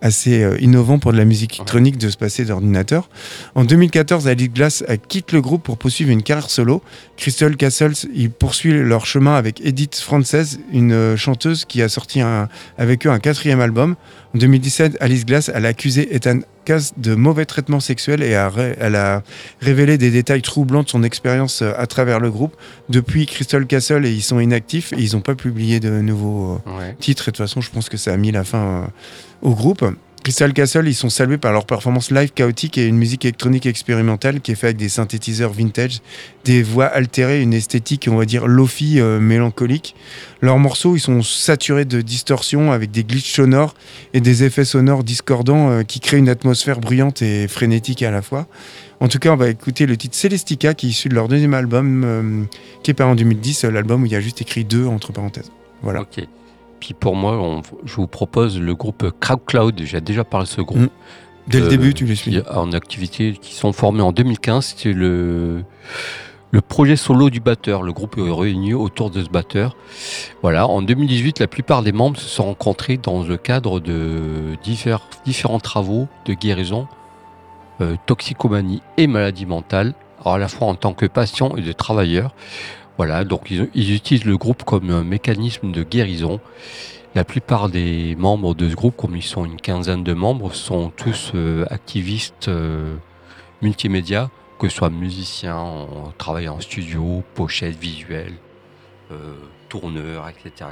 assez 0.00 0.42
euh, 0.42 0.56
innovant 0.60 0.98
pour 0.98 1.12
de 1.12 1.16
la 1.18 1.24
musique 1.24 1.56
électronique 1.56 1.96
de 1.98 2.08
se 2.10 2.16
passer 2.16 2.44
d'ordinateur. 2.44 3.08
En 3.54 3.64
2014, 3.64 4.26
Alice 4.26 4.50
Glass 4.50 4.82
quitte 5.08 5.30
le 5.32 5.40
groupe 5.40 5.62
pour 5.62 5.78
poursuivre 5.78 6.10
une 6.10 6.22
carrière 6.22 6.50
solo. 6.50 6.82
Crystal 7.16 7.56
Castles, 7.56 8.08
ils 8.14 8.30
poursuivent 8.30 8.82
leur 8.82 9.06
chemin 9.06 9.34
avec 9.36 9.60
Edith 9.64 9.96
Frances, 9.96 10.58
une 10.72 10.92
euh, 10.92 11.16
chanteuse 11.16 11.64
qui 11.64 11.82
a 11.82 11.88
sorti 11.88 12.20
un- 12.20 12.48
avec 12.78 13.06
eux 13.06 13.10
un 13.10 13.18
quatrième 13.20 13.60
album. 13.60 13.94
En 14.34 14.38
2017, 14.38 14.96
Alice 15.00 15.24
Glass 15.26 15.50
elle 15.54 15.66
a 15.66 15.68
accusé 15.68 16.14
Ethan 16.14 16.40
Cass 16.64 16.92
de 16.96 17.14
mauvais 17.14 17.44
traitement 17.44 17.80
sexuel 17.80 18.22
et 18.22 18.34
a 18.34 18.48
ré- 18.48 18.76
elle 18.78 18.94
a 18.96 19.22
révélé 19.60 19.98
des 19.98 20.10
détails 20.10 20.42
troublants 20.42 20.82
de 20.84 20.88
son 20.88 21.02
expérience 21.02 21.62
euh, 21.62 21.72
à 21.76 21.86
travers 21.86 22.20
le 22.20 22.30
groupe. 22.30 22.56
Depuis 22.88 23.26
Crystal 23.26 23.66
Castle, 23.66 24.06
ils 24.06 24.22
sont 24.22 24.38
inactifs 24.40 24.92
et 24.92 24.96
ils 25.00 25.14
n'ont 25.14 25.20
pas 25.22 25.34
publié 25.34 25.80
de 25.80 25.90
nouveaux 26.00 26.60
euh, 26.66 26.78
Ouais. 26.78 26.96
titre. 27.00 27.28
Et 27.28 27.32
de 27.32 27.36
toute 27.36 27.44
façon, 27.44 27.60
je 27.60 27.70
pense 27.70 27.88
que 27.88 27.96
ça 27.96 28.12
a 28.12 28.16
mis 28.16 28.30
la 28.32 28.44
fin 28.44 28.58
euh, 28.58 28.84
au 29.42 29.54
groupe. 29.54 29.84
Crystal 30.22 30.52
Castle, 30.52 30.86
ils 30.86 30.94
sont 30.94 31.10
salués 31.10 31.38
par 31.38 31.52
leur 31.52 31.66
performance 31.66 32.12
live 32.12 32.32
chaotique 32.32 32.78
et 32.78 32.86
une 32.86 32.96
musique 32.96 33.24
électronique 33.24 33.66
expérimentale 33.66 34.40
qui 34.40 34.52
est 34.52 34.54
faite 34.54 34.64
avec 34.64 34.76
des 34.76 34.88
synthétiseurs 34.88 35.52
vintage, 35.52 36.00
des 36.44 36.62
voix 36.62 36.86
altérées, 36.86 37.42
une 37.42 37.52
esthétique, 37.52 38.08
on 38.10 38.16
va 38.16 38.24
dire, 38.24 38.46
lofi 38.46 39.00
euh, 39.00 39.18
mélancolique. 39.18 39.96
Leurs 40.40 40.58
morceaux, 40.58 40.94
ils 40.94 41.00
sont 41.00 41.22
saturés 41.22 41.84
de 41.84 42.00
distorsions 42.00 42.70
avec 42.70 42.92
des 42.92 43.02
glitches 43.02 43.34
sonores 43.34 43.74
et 44.14 44.20
des 44.20 44.44
effets 44.44 44.64
sonores 44.64 45.02
discordants 45.02 45.70
euh, 45.70 45.82
qui 45.82 45.98
créent 45.98 46.18
une 46.18 46.28
atmosphère 46.28 46.78
bruyante 46.78 47.22
et 47.22 47.48
frénétique 47.48 48.02
à 48.02 48.12
la 48.12 48.22
fois. 48.22 48.46
En 49.02 49.08
tout 49.08 49.18
cas, 49.18 49.32
on 49.32 49.36
va 49.36 49.48
écouter 49.48 49.86
le 49.86 49.96
titre 49.96 50.14
Celestica 50.14 50.74
qui 50.74 50.86
est 50.86 50.90
issu 50.90 51.08
de 51.08 51.14
leur 51.16 51.26
deuxième 51.26 51.54
album 51.54 52.04
euh, 52.04 52.44
qui 52.84 52.92
est 52.92 52.94
paru 52.94 53.10
en 53.10 53.14
2010, 53.16 53.64
euh, 53.64 53.70
l'album 53.72 54.04
où 54.04 54.06
il 54.06 54.12
y 54.12 54.14
a 54.14 54.20
juste 54.20 54.40
écrit 54.40 54.64
deux 54.64 54.86
entre 54.86 55.12
parenthèses. 55.12 55.50
Voilà. 55.82 56.02
Ok. 56.02 56.24
Puis 56.82 56.94
pour 56.94 57.14
moi, 57.14 57.34
on- 57.38 57.62
je 57.84 57.94
vous 57.94 58.08
propose 58.08 58.58
le 58.60 58.74
groupe 58.74 59.08
Crowd 59.20 59.38
Cloud. 59.46 59.80
J'ai 59.84 60.00
déjà 60.00 60.24
parlé 60.24 60.46
de 60.46 60.50
ce 60.50 60.60
groupe. 60.62 60.80
Mm. 60.80 60.88
Dès 61.46 61.60
le 61.60 61.66
Euh, 61.66 61.68
début, 61.68 61.94
tu 61.94 62.06
les 62.06 62.16
suis. 62.16 62.40
en 62.52 62.72
activité, 62.72 63.38
qui 63.40 63.54
sont 63.54 63.72
formés 63.72 64.02
en 64.02 64.10
2015. 64.10 64.64
C'était 64.74 64.92
le, 64.92 65.62
le 66.50 66.60
projet 66.60 66.96
solo 66.96 67.30
du 67.30 67.38
batteur. 67.38 67.84
Le 67.84 67.92
groupe 67.92 68.18
est 68.18 68.28
réuni 68.32 68.74
autour 68.74 69.10
de 69.10 69.22
ce 69.22 69.28
batteur. 69.28 69.76
Voilà. 70.42 70.66
En 70.66 70.82
2018, 70.82 71.38
la 71.38 71.46
plupart 71.46 71.84
des 71.84 71.92
membres 71.92 72.18
se 72.18 72.28
sont 72.28 72.46
rencontrés 72.46 72.96
dans 72.96 73.22
le 73.22 73.36
cadre 73.36 73.78
de 73.78 74.56
divers, 74.64 75.02
différents 75.24 75.60
travaux 75.60 76.08
de 76.24 76.32
guérison, 76.34 76.88
euh, 77.80 77.94
toxicomanie 78.06 78.82
et 78.96 79.06
maladie 79.06 79.46
mentale, 79.46 79.94
alors 80.20 80.34
à 80.34 80.38
la 80.38 80.48
fois 80.48 80.66
en 80.66 80.74
tant 80.74 80.94
que 80.94 81.06
patients 81.06 81.54
et 81.56 81.62
de 81.62 81.72
travailleurs. 81.72 82.34
Voilà, 82.98 83.24
donc 83.24 83.50
ils, 83.50 83.94
utilisent 83.94 84.24
le 84.24 84.36
groupe 84.36 84.64
comme 84.64 84.90
un 84.90 85.02
mécanisme 85.02 85.72
de 85.72 85.82
guérison. 85.82 86.40
La 87.14 87.24
plupart 87.24 87.68
des 87.68 88.14
membres 88.16 88.54
de 88.54 88.68
ce 88.68 88.74
groupe, 88.74 88.96
comme 88.96 89.16
ils 89.16 89.22
sont 89.22 89.44
une 89.44 89.60
quinzaine 89.60 90.02
de 90.04 90.12
membres, 90.14 90.54
sont 90.54 90.90
tous 90.90 91.32
euh, 91.34 91.64
activistes 91.70 92.48
euh, 92.48 92.94
multimédia, 93.60 94.30
que 94.58 94.68
ce 94.68 94.76
soit 94.76 94.90
musiciens, 94.90 95.56
en- 95.56 96.12
travaillant 96.16 96.56
en 96.56 96.60
studio, 96.60 97.22
pochette 97.34 97.76
visuelle, 97.78 98.34
euh, 99.10 99.34
tourneurs, 99.68 100.28
etc., 100.28 100.70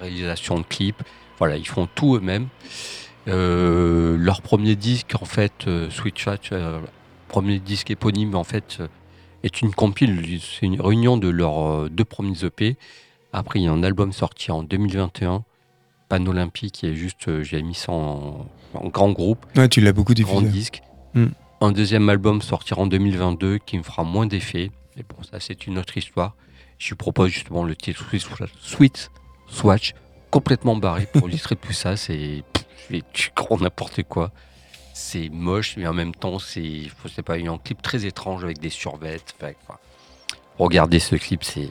réalisation 0.00 0.58
de 0.58 0.64
clips. 0.64 1.02
Voilà, 1.38 1.56
ils 1.56 1.66
font 1.66 1.88
tout 1.92 2.16
eux-mêmes. 2.16 2.48
Leur 3.26 4.42
premier 4.42 4.76
disque, 4.76 5.14
en 5.20 5.24
fait, 5.24 5.66
Sweet 5.90 6.18
Chat, 6.18 6.38
premier 7.28 7.58
disque 7.58 7.90
éponyme, 7.90 8.34
en 8.34 8.44
fait, 8.44 8.78
est 9.42 9.62
une 9.62 9.72
compile, 9.74 10.40
c'est 10.40 10.66
une 10.66 10.80
réunion 10.80 11.16
de 11.16 11.28
leurs 11.28 11.70
euh, 11.70 11.88
deux 11.90 12.04
premiers 12.04 12.44
EP. 12.44 12.76
Après, 13.32 13.60
il 13.60 13.64
y 13.64 13.68
a 13.68 13.72
un 13.72 13.82
album 13.82 14.12
sorti 14.12 14.50
en 14.50 14.62
2021, 14.62 15.44
Pan 16.08 16.26
Olympique, 16.26 16.72
qui 16.74 16.86
est 16.86 16.94
juste, 16.94 17.28
euh, 17.28 17.42
j'ai 17.42 17.62
mis 17.62 17.74
ça 17.74 17.92
en, 17.92 18.46
en 18.74 18.88
grand 18.88 19.10
groupe, 19.10 19.44
Ouais, 19.56 19.68
tu 19.68 19.80
l'as 19.80 19.92
beaucoup 19.92 20.14
grand 20.14 20.40
diffusé. 20.42 20.52
disque. 20.58 20.82
Mm. 21.14 21.26
Un 21.60 21.72
deuxième 21.72 22.08
album 22.08 22.42
sortira 22.42 22.80
en 22.82 22.86
2022 22.86 23.58
qui 23.58 23.78
me 23.78 23.82
fera 23.82 24.02
moins 24.04 24.26
d'effet. 24.26 24.70
Mais 24.96 25.04
bon, 25.08 25.22
ça, 25.22 25.38
c'est 25.40 25.66
une 25.66 25.78
autre 25.78 25.96
histoire. 25.96 26.34
Je 26.78 26.88
lui 26.88 26.96
propose 26.96 27.30
justement 27.30 27.62
le 27.64 27.76
titre 27.76 28.04
Sweet, 28.60 29.10
Swatch, 29.48 29.94
complètement 30.30 30.76
barré 30.76 31.06
pour 31.06 31.28
illustrer 31.28 31.54
tout 31.60 31.72
ça. 31.72 31.96
C'est 31.96 32.42
pff, 32.52 32.66
c'est 32.88 33.04
du 33.14 33.30
grand 33.36 33.60
n'importe 33.60 34.02
quoi. 34.02 34.32
C'est 34.94 35.28
moche, 35.30 35.76
mais 35.76 35.86
en 35.86 35.94
même 35.94 36.14
temps, 36.14 36.38
c'est 36.38 36.88
pas, 37.24 37.34
un 37.34 37.58
clip 37.58 37.80
très 37.82 38.04
étrange 38.04 38.44
avec 38.44 38.58
des 38.58 38.70
quoi. 39.66 39.80
Regardez 40.58 40.98
ce 40.98 41.16
clip, 41.16 41.44
c'est 41.44 41.70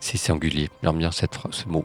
c'est 0.00 0.18
singulier. 0.18 0.68
J'aime 0.82 0.98
bien 0.98 1.10
cette 1.10 1.34
phrase, 1.34 1.64
ce 1.64 1.68
mot. 1.68 1.84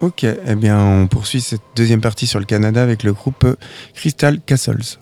Ok, 0.00 0.24
eh 0.24 0.54
bien, 0.54 0.78
on 0.78 1.06
poursuit 1.06 1.40
cette 1.40 1.62
deuxième 1.76 2.00
partie 2.00 2.26
sur 2.26 2.38
le 2.38 2.44
Canada 2.44 2.82
avec 2.82 3.02
le 3.02 3.12
groupe 3.12 3.44
euh, 3.44 3.56
Crystal 3.94 4.40
Castles. 4.40 4.98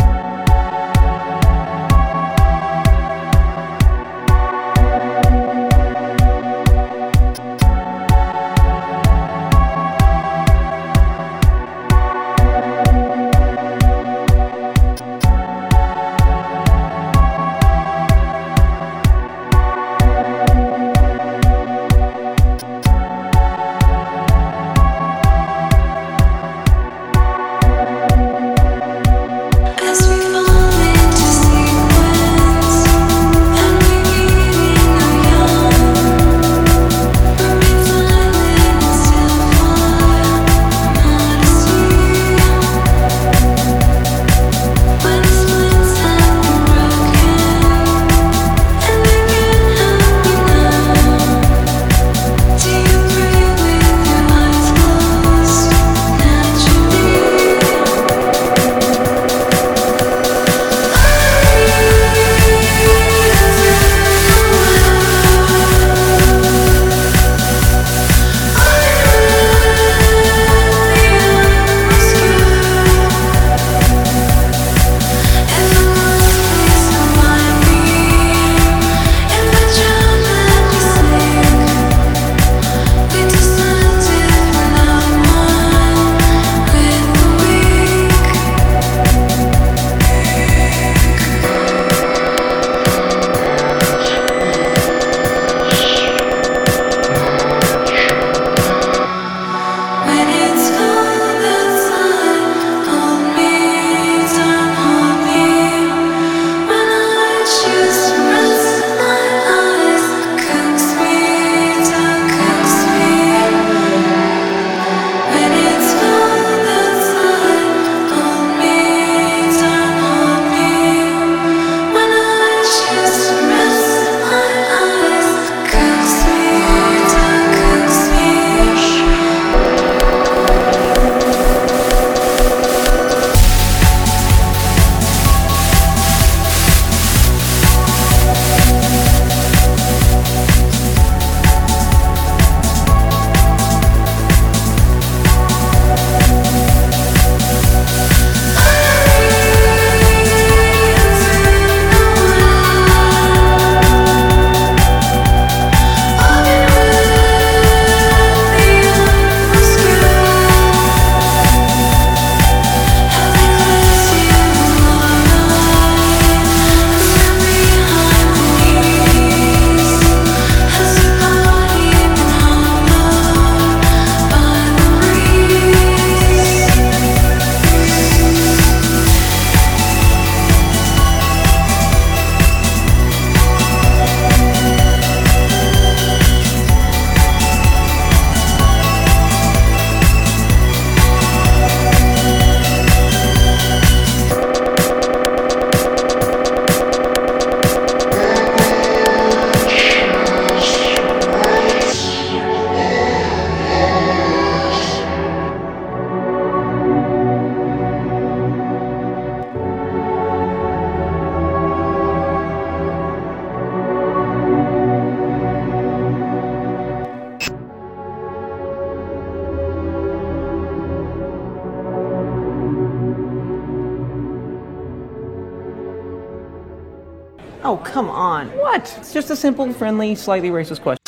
Just 229.12 229.31
a 229.31 229.37
simple, 229.37 229.72
friendly, 229.72 230.14
slightly 230.14 230.51
racist 230.51 230.81
question. 230.81 231.02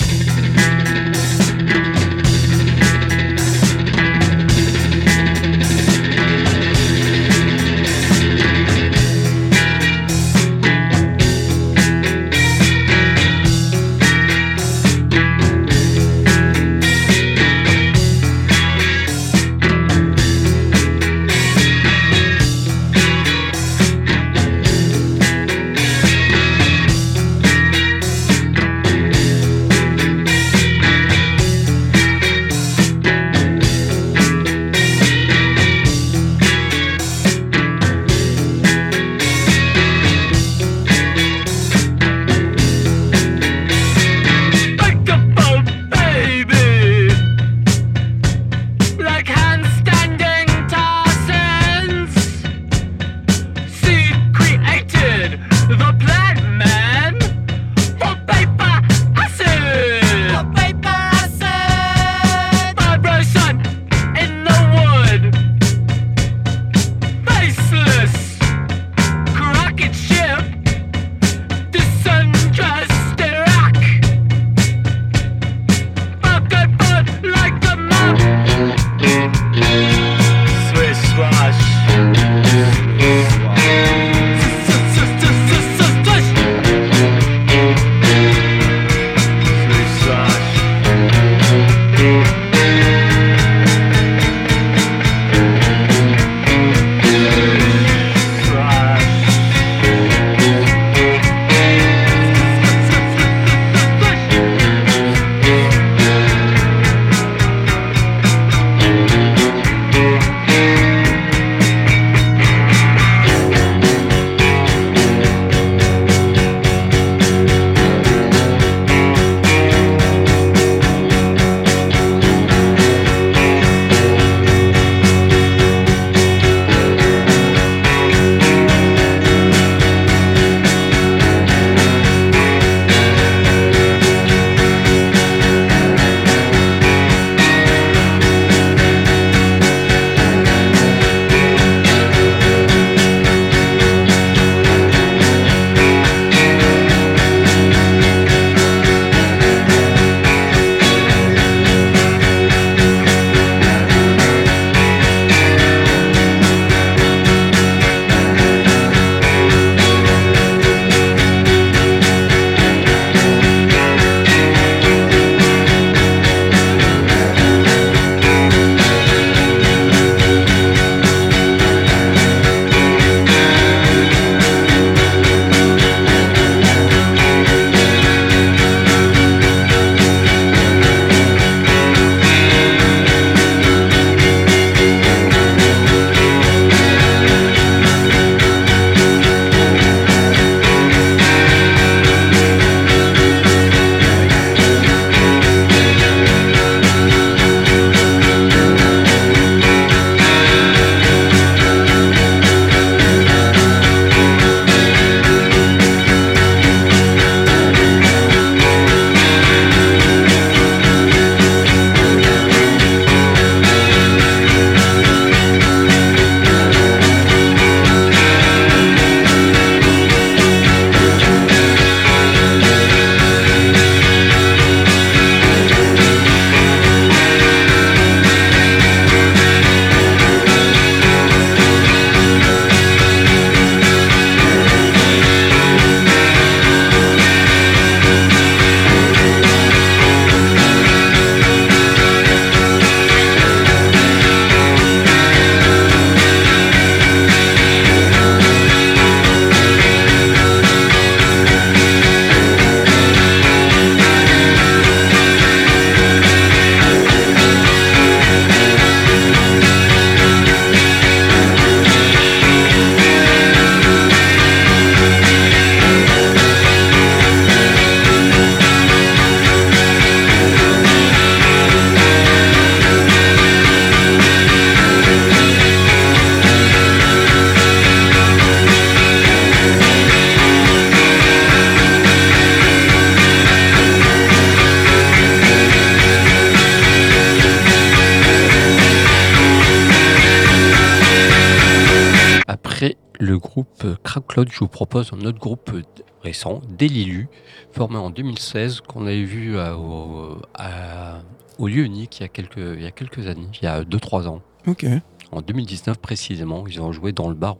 Euh, 294.35 294.43
Cloud, 294.43 294.49
je 294.53 294.59
vous 294.59 294.69
propose 294.69 295.13
un 295.13 295.25
autre 295.25 295.39
groupe 295.39 295.71
euh, 295.75 295.83
récent, 296.23 296.61
Delilu, 296.79 297.29
formé 297.73 297.97
en 297.97 298.11
2016, 298.11 298.81
qu'on 298.81 299.07
avait 299.07 299.23
vu 299.25 299.59
à- 299.59 299.77
au, 299.79 300.39
à- 300.55 301.21
au 301.59 301.69
lieu 301.69 301.85
unique 301.85 302.19
il 302.19 302.23
y, 302.23 302.25
a 302.25 302.29
quelques, 302.29 302.57
il 302.57 302.83
y 302.83 302.87
a 302.87 302.91
quelques 302.91 303.27
années, 303.29 303.49
il 303.61 303.65
y 303.65 303.69
a 303.69 303.83
2-3 303.85 304.27
ans. 304.27 304.41
Ok. 304.67 304.87
En 305.33 305.41
2019 305.41 305.99
précisément, 305.99 306.65
ils 306.67 306.81
ont 306.81 306.93
joué 306.93 307.13
dans 307.13 307.29
le 307.29 307.35
bar. 307.35 307.57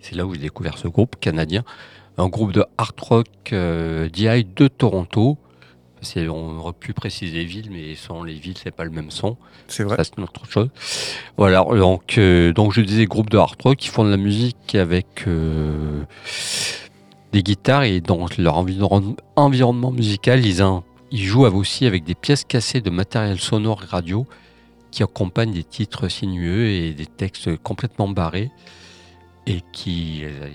C'est 0.00 0.14
là 0.14 0.26
où 0.26 0.34
j'ai 0.34 0.40
découvert 0.40 0.78
ce 0.78 0.88
groupe 0.88 1.16
canadien. 1.18 1.64
Un 2.18 2.28
groupe 2.28 2.52
de 2.52 2.64
hard 2.78 2.98
rock 3.00 3.26
euh, 3.52 4.08
DI 4.08 4.44
de 4.44 4.68
Toronto. 4.68 5.38
On 6.28 6.58
aurait 6.58 6.72
pu 6.72 6.92
préciser 6.92 7.44
villes, 7.44 7.68
mais 7.70 7.94
sans 7.94 8.22
les 8.22 8.34
villes, 8.34 8.56
c'est 8.62 8.70
pas 8.70 8.84
le 8.84 8.90
même 8.90 9.10
son. 9.10 9.36
C'est 9.66 9.82
vrai. 9.82 9.96
Ça, 9.96 10.04
c'est 10.04 10.16
une 10.18 10.24
autre 10.24 10.46
chose. 10.46 10.68
Voilà, 11.36 11.64
donc, 11.64 12.18
euh, 12.18 12.52
donc 12.52 12.72
je 12.72 12.80
disais 12.80 13.06
groupe 13.06 13.30
de 13.30 13.38
hard 13.38 13.60
rock 13.62 13.76
qui 13.76 13.88
font 13.88 14.04
de 14.04 14.10
la 14.10 14.16
musique 14.16 14.74
avec 14.74 15.24
euh, 15.26 16.02
des 17.32 17.42
guitares 17.42 17.82
et 17.82 18.00
dans 18.00 18.26
leur 18.38 18.56
environ- 18.56 19.16
environnement 19.34 19.90
musical, 19.90 20.44
ils, 20.44 20.62
ils 21.10 21.24
jouent 21.24 21.46
aussi 21.46 21.86
avec 21.86 22.04
des 22.04 22.14
pièces 22.14 22.44
cassées 22.44 22.80
de 22.80 22.90
matériel 22.90 23.40
sonore 23.40 23.80
radio 23.80 24.26
qui 24.90 25.02
accompagnent 25.02 25.52
des 25.52 25.64
titres 25.64 26.08
sinueux 26.08 26.68
et 26.68 26.92
des 26.94 27.06
textes 27.06 27.56
complètement 27.58 28.08
barrés 28.08 28.50
et 29.46 29.60
qui 29.72 30.20
euh, 30.24 30.48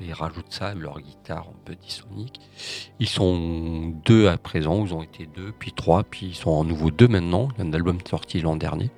ils 0.00 0.12
rajoutent 0.12 0.52
ça 0.52 0.74
leur 0.74 1.00
guitare 1.00 1.46
un 1.48 1.64
peu 1.64 1.74
dysphonique. 1.74 2.40
Ils 2.98 3.08
sont 3.08 3.92
deux 4.04 4.28
à 4.28 4.36
présent, 4.36 4.84
ils 4.84 4.94
ont 4.94 5.02
été 5.02 5.26
deux, 5.26 5.52
puis 5.58 5.72
trois, 5.72 6.02
puis 6.02 6.26
ils 6.28 6.34
sont 6.34 6.50
en 6.50 6.64
nouveau 6.64 6.90
deux 6.90 7.08
maintenant. 7.08 7.48
Il 7.56 7.64
y 7.64 7.66
a 7.66 7.70
un 7.70 7.72
album 7.72 7.98
sorti 8.08 8.40
l'an 8.40 8.56
dernier. 8.56 8.90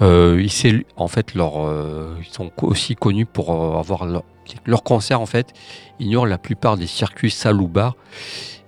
Euh, 0.00 0.42
ils, 0.42 0.84
en 0.96 1.08
fait, 1.08 1.34
leur, 1.34 1.64
euh, 1.64 2.16
ils 2.20 2.32
sont 2.32 2.50
aussi 2.62 2.96
connus 2.96 3.26
pour 3.26 3.50
euh, 3.50 3.78
avoir 3.78 4.04
leur, 4.06 4.82
concert. 4.82 5.20
En 5.20 5.26
fait, 5.26 5.52
ignorent 6.00 6.26
la 6.26 6.38
plupart 6.38 6.76
des 6.76 6.86
circuits 6.86 7.30
salles 7.30 7.60
ou 7.60 7.68
bars 7.68 7.96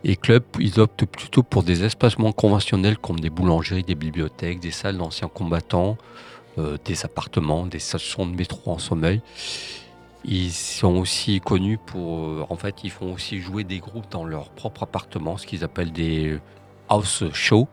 et 0.05 0.17
clubs. 0.17 0.45
Ils 0.61 0.79
optent 0.81 1.07
plutôt 1.07 1.43
pour 1.43 1.63
des 1.63 1.85
espacements 1.85 2.33
conventionnels 2.33 2.99
comme 2.99 3.19
des 3.19 3.31
boulangeries, 3.31 3.83
des 3.83 3.95
bibliothèques, 3.95 4.61
des 4.61 4.71
salles 4.71 4.99
d'anciens 4.99 5.29
combattants, 5.29 5.97
des 6.85 7.05
appartements, 7.05 7.67
des 7.67 7.81
stations 7.81 8.27
de 8.27 8.37
métro 8.37 8.71
en 8.71 8.79
sommeil. 8.79 9.23
Ils 10.25 10.53
sont 10.53 10.97
aussi 10.97 11.41
connus 11.41 11.79
pour, 11.85 12.25
euh, 12.25 12.47
en 12.49 12.57
fait, 12.57 12.77
ils 12.83 12.91
font 12.91 13.13
aussi 13.13 13.41
jouer 13.41 13.63
des 13.63 13.79
groupes 13.79 14.11
dans 14.11 14.25
leur 14.25 14.49
propre 14.51 14.85
appartement, 14.85 15.37
ce 15.37 15.47
qu'ils 15.47 15.65
appellent 15.65 15.93
des 15.93 16.39
house 16.89 17.25
shows 17.33 17.69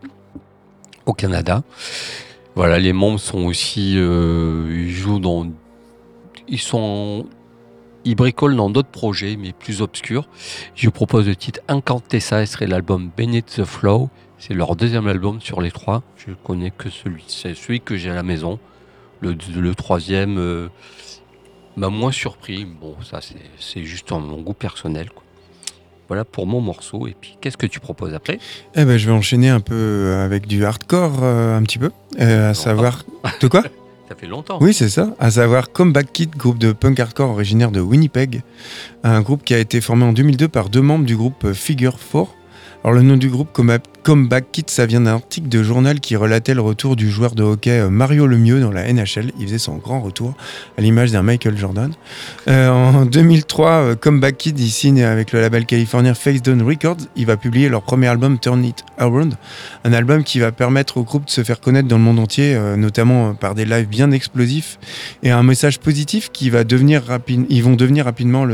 au 1.06 1.14
Canada. 1.14 1.62
Voilà, 2.54 2.78
les 2.78 2.92
membres 2.92 3.18
sont 3.18 3.44
aussi, 3.44 3.94
euh, 3.96 4.68
ils 4.70 4.90
jouent 4.90 5.18
dans, 5.18 5.46
ils 6.46 6.60
sont, 6.60 7.24
ils 8.04 8.14
bricolent 8.14 8.56
dans 8.56 8.68
d'autres 8.68 8.90
projets, 8.90 9.36
mais 9.36 9.52
plus 9.52 9.80
obscurs. 9.80 10.28
Je 10.74 10.86
vous 10.86 10.92
propose 10.92 11.26
le 11.26 11.36
titre 11.36 11.60
Incantessa, 11.68 12.44
ce 12.44 12.52
serait 12.52 12.66
l'album 12.66 13.10
Beneath 13.16 13.46
the 13.56 13.64
Flow. 13.64 14.10
C'est 14.38 14.54
leur 14.54 14.76
deuxième 14.76 15.06
album 15.06 15.40
sur 15.40 15.62
les 15.62 15.70
trois. 15.70 16.02
Je 16.18 16.32
connais 16.44 16.70
que 16.70 16.90
celui, 16.90 17.24
c'est 17.28 17.54
celui 17.54 17.80
que 17.80 17.96
j'ai 17.96 18.10
à 18.10 18.14
la 18.14 18.22
maison. 18.22 18.58
Le, 19.20 19.36
le 19.56 19.74
troisième 19.74 20.36
euh, 20.36 20.68
m'a 21.76 21.88
moins 21.88 22.12
surpris. 22.12 22.64
Bon, 22.64 22.94
ça 23.02 23.20
c'est, 23.58 23.84
juste 23.84 24.10
mon 24.10 24.40
goût 24.40 24.54
personnel. 24.54 25.10
quoi. 25.10 25.22
Voilà 26.08 26.24
pour 26.24 26.46
mon 26.46 26.60
morceau. 26.60 27.06
Et 27.06 27.16
puis, 27.18 27.36
qu'est-ce 27.40 27.56
que 27.56 27.66
tu 27.66 27.80
proposes 27.80 28.12
après? 28.14 28.38
Eh 28.74 28.84
ben, 28.84 28.98
je 28.98 29.06
vais 29.06 29.12
enchaîner 29.12 29.48
un 29.48 29.60
peu 29.60 30.20
avec 30.22 30.46
du 30.46 30.64
hardcore, 30.64 31.20
euh, 31.22 31.56
un 31.56 31.62
petit 31.62 31.78
peu. 31.78 31.90
Euh, 32.20 32.50
à 32.50 32.54
savoir. 32.54 33.04
De 33.40 33.48
quoi? 33.48 33.62
Ça 34.08 34.14
fait 34.16 34.26
longtemps. 34.26 34.58
Oui, 34.60 34.74
c'est 34.74 34.90
ça. 34.90 35.14
À 35.18 35.30
savoir 35.30 35.72
Comeback 35.72 36.12
Kid, 36.12 36.36
groupe 36.36 36.58
de 36.58 36.72
punk 36.72 37.00
hardcore 37.00 37.30
originaire 37.30 37.70
de 37.70 37.80
Winnipeg. 37.80 38.42
Un 39.04 39.22
groupe 39.22 39.42
qui 39.42 39.54
a 39.54 39.58
été 39.58 39.80
formé 39.80 40.04
en 40.04 40.12
2002 40.12 40.48
par 40.48 40.68
deux 40.68 40.82
membres 40.82 41.06
du 41.06 41.16
groupe 41.16 41.44
euh, 41.44 41.54
Figure 41.54 41.96
4. 42.12 42.26
Alors, 42.84 42.94
le 42.94 43.02
nom 43.02 43.16
du 43.16 43.30
groupe 43.30 43.48
Comba- 43.56 43.78
Comeback 44.02 44.46
Kid, 44.50 44.68
ça 44.68 44.84
vient 44.84 45.00
d'un 45.00 45.12
article 45.12 45.48
de 45.48 45.62
journal 45.62 46.00
qui 46.00 46.16
relatait 46.16 46.54
le 46.54 46.60
retour 46.60 46.96
du 46.96 47.08
joueur 47.08 47.36
de 47.36 47.44
hockey 47.44 47.70
euh, 47.70 47.88
Mario 47.88 48.26
Lemieux 48.26 48.60
dans 48.60 48.72
la 48.72 48.92
NHL. 48.92 49.30
Il 49.38 49.46
faisait 49.46 49.58
son 49.58 49.76
grand 49.76 50.00
retour 50.00 50.34
à 50.76 50.80
l'image 50.80 51.12
d'un 51.12 51.22
Michael 51.22 51.56
Jordan. 51.56 51.92
Euh, 52.48 52.68
en 52.68 53.06
2003, 53.06 53.70
euh, 53.70 53.94
Comeback 53.94 54.38
Kid, 54.38 54.58
il 54.58 54.70
signe 54.70 55.04
avec 55.04 55.30
le 55.30 55.40
label 55.40 55.66
californien 55.66 56.14
Face 56.14 56.42
Down 56.42 56.62
Records. 56.62 56.96
Il 57.14 57.26
va 57.26 57.36
publier 57.36 57.68
leur 57.68 57.82
premier 57.82 58.08
album 58.08 58.40
Turn 58.40 58.64
It 58.64 58.84
Around. 58.98 59.34
Un 59.84 59.92
album 59.92 60.24
qui 60.24 60.40
va 60.40 60.50
permettre 60.50 60.96
au 60.96 61.04
groupe 61.04 61.26
de 61.26 61.30
se 61.30 61.44
faire 61.44 61.60
connaître 61.60 61.86
dans 61.86 61.98
le 61.98 62.02
monde 62.02 62.18
entier, 62.18 62.58
notamment 62.76 63.34
par 63.34 63.54
des 63.54 63.64
lives 63.64 63.88
bien 63.88 64.10
explosifs 64.10 64.80
et 65.22 65.30
un 65.30 65.44
message 65.44 65.78
positif 65.78 66.30
qui 66.32 66.50
va 66.50 66.64
devenir 66.64 67.04
rapide. 67.04 67.46
Ils 67.50 67.62
vont 67.62 67.74
devenir 67.74 68.06
rapidement 68.06 68.46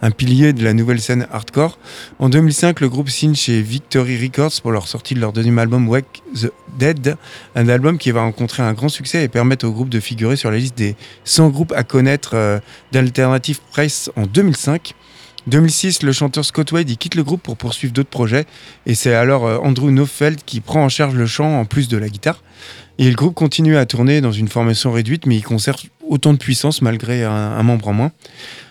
un 0.00 0.10
pilier 0.10 0.52
de 0.52 0.64
la 0.64 0.72
nouvelle 0.72 1.00
scène 1.00 1.26
hardcore. 1.30 1.78
En 2.18 2.28
2005, 2.28 2.80
le 2.80 2.88
groupe 2.88 3.10
signe 3.10 3.34
chez 3.34 3.60
Victory 3.60 4.22
Records 4.22 4.62
pour 4.62 4.72
leur 4.72 4.88
sortie 4.94 5.14
de 5.14 5.20
leur 5.20 5.32
deuxième 5.32 5.58
album 5.58 5.88
Wake 5.88 6.22
the 6.40 6.52
Dead, 6.78 7.16
un 7.56 7.68
album 7.68 7.98
qui 7.98 8.12
va 8.12 8.20
rencontrer 8.20 8.62
un 8.62 8.74
grand 8.74 8.88
succès 8.88 9.24
et 9.24 9.28
permettre 9.28 9.66
au 9.66 9.72
groupe 9.72 9.88
de 9.88 9.98
figurer 9.98 10.36
sur 10.36 10.52
la 10.52 10.58
liste 10.58 10.78
des 10.78 10.94
100 11.24 11.48
groupes 11.48 11.72
à 11.74 11.82
connaître 11.82 12.34
euh, 12.34 12.60
d'Alternative 12.92 13.58
Press 13.72 14.12
en 14.14 14.26
2005. 14.26 14.94
2006, 15.48 16.04
le 16.04 16.12
chanteur 16.12 16.44
Scott 16.44 16.70
Wade 16.70 16.88
il 16.88 16.96
quitte 16.96 17.16
le 17.16 17.24
groupe 17.24 17.42
pour 17.42 17.56
poursuivre 17.56 17.92
d'autres 17.92 18.08
projets 18.08 18.44
et 18.86 18.94
c'est 18.94 19.12
alors 19.12 19.46
euh, 19.46 19.58
Andrew 19.64 19.90
Neufeld 19.90 20.38
qui 20.46 20.60
prend 20.60 20.84
en 20.84 20.88
charge 20.88 21.16
le 21.16 21.26
chant 21.26 21.58
en 21.58 21.64
plus 21.64 21.88
de 21.88 21.96
la 21.96 22.08
guitare. 22.08 22.40
Et 22.98 23.08
le 23.08 23.16
groupe 23.16 23.34
continue 23.34 23.76
à 23.76 23.86
tourner 23.86 24.20
dans 24.20 24.30
une 24.30 24.46
formation 24.46 24.92
réduite 24.92 25.26
mais 25.26 25.34
il 25.34 25.42
conserve 25.42 25.82
autant 26.06 26.32
de 26.32 26.38
puissance 26.38 26.82
malgré 26.82 27.24
un, 27.24 27.32
un 27.32 27.62
membre 27.64 27.88
en 27.88 27.94
moins. 27.94 28.12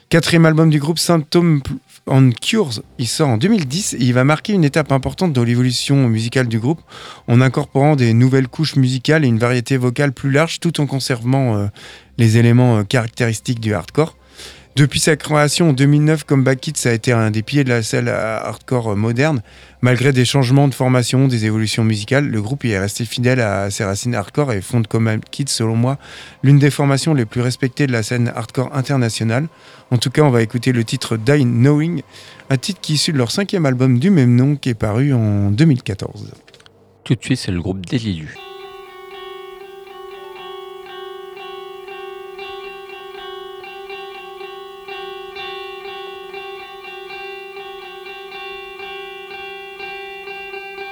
Quatrième 0.08 0.46
album 0.46 0.70
du 0.70 0.80
groupe 0.80 1.00
Symptom 1.00 1.62
on 2.08 2.32
Cures, 2.32 2.82
il 2.98 3.08
sort 3.08 3.30
en 3.30 3.38
2010 3.38 3.94
et 3.94 3.98
il 4.00 4.14
va 4.14 4.24
marquer 4.24 4.54
une 4.54 4.64
étape 4.64 4.92
importante 4.92 5.32
dans 5.34 5.44
l'évolution 5.44 6.10
musicale 6.10 6.48
du 6.48 6.60
groupe 6.60 6.82
en 7.28 7.40
incorporant 7.40 7.96
des 7.96 8.14
nouvelles 8.14 8.48
couches 8.48 8.76
musicales 8.76 9.24
et 9.24 9.28
une 9.28 9.40
variété 9.40 9.78
vocale 9.78 10.12
plus 10.12 10.32
large 10.32 10.60
tout 10.60 10.82
en 10.82 10.86
conservant 10.86 11.56
euh, 11.56 11.68
les 12.18 12.38
éléments 12.38 12.80
euh, 12.80 12.84
caractéristiques 12.84 13.62
du 13.62 13.74
hardcore. 13.74 14.18
Depuis 14.76 15.00
sa 15.00 15.16
création 15.16 15.70
en 15.70 15.74
2009, 15.74 16.24
Comeback 16.24 16.60
Kids 16.60 16.88
a 16.88 16.94
été 16.94 17.12
un 17.12 17.30
des 17.30 17.44
piliers 17.44 17.64
de 17.64 17.70
la 17.70 17.84
scène 17.84 18.08
hardcore 18.08 18.96
moderne. 18.96 19.44
Malgré 19.82 20.12
des 20.14 20.26
changements 20.26 20.68
de 20.68 20.74
formation, 20.74 21.28
des 21.28 21.46
évolutions 21.46 21.84
musicales, 21.84 22.28
le 22.28 22.42
groupe 22.42 22.64
y 22.64 22.72
est 22.72 22.80
resté 22.80 23.06
fidèle 23.06 23.40
à 23.40 23.70
ses 23.70 23.84
racines 23.84 24.16
hardcore 24.16 24.52
et 24.52 24.62
fonde 24.62 24.88
Comeback 24.88 25.30
Kids, 25.30 25.50
selon 25.50 25.76
moi, 25.76 26.00
l'une 26.42 26.58
des 26.58 26.72
formations 26.72 27.14
les 27.14 27.26
plus 27.26 27.42
respectées 27.42 27.86
de 27.86 27.92
la 27.92 28.02
scène 28.02 28.34
hardcore 28.36 28.76
internationale. 28.76 29.48
En 29.92 30.00
tout 30.00 30.10
cas, 30.10 30.24
on 30.24 30.32
va 30.32 30.42
écouter 30.42 30.72
le 30.72 30.84
titre 30.84 31.18
Die 31.18 31.44
Knowing, 31.44 32.02
un 32.50 32.58
titre 32.58 32.82
qui 32.82 32.94
est 32.94 32.96
issu 32.96 33.14
de 33.14 33.20
leur 33.20 33.30
cinquième 33.30 33.68
album 33.68 34.00
du 34.00 34.10
même 34.10 34.36
nom 34.36 34.56
qui 34.56 34.70
est 34.70 34.74
paru 34.74 35.14
en 35.14 35.52
2014. 35.52 36.32
Tout 37.04 37.14
de 37.14 37.24
suite, 37.24 37.38
c'est 37.38 37.52
le 37.52 37.62
groupe 37.62 37.86
Delilu. 37.86 38.36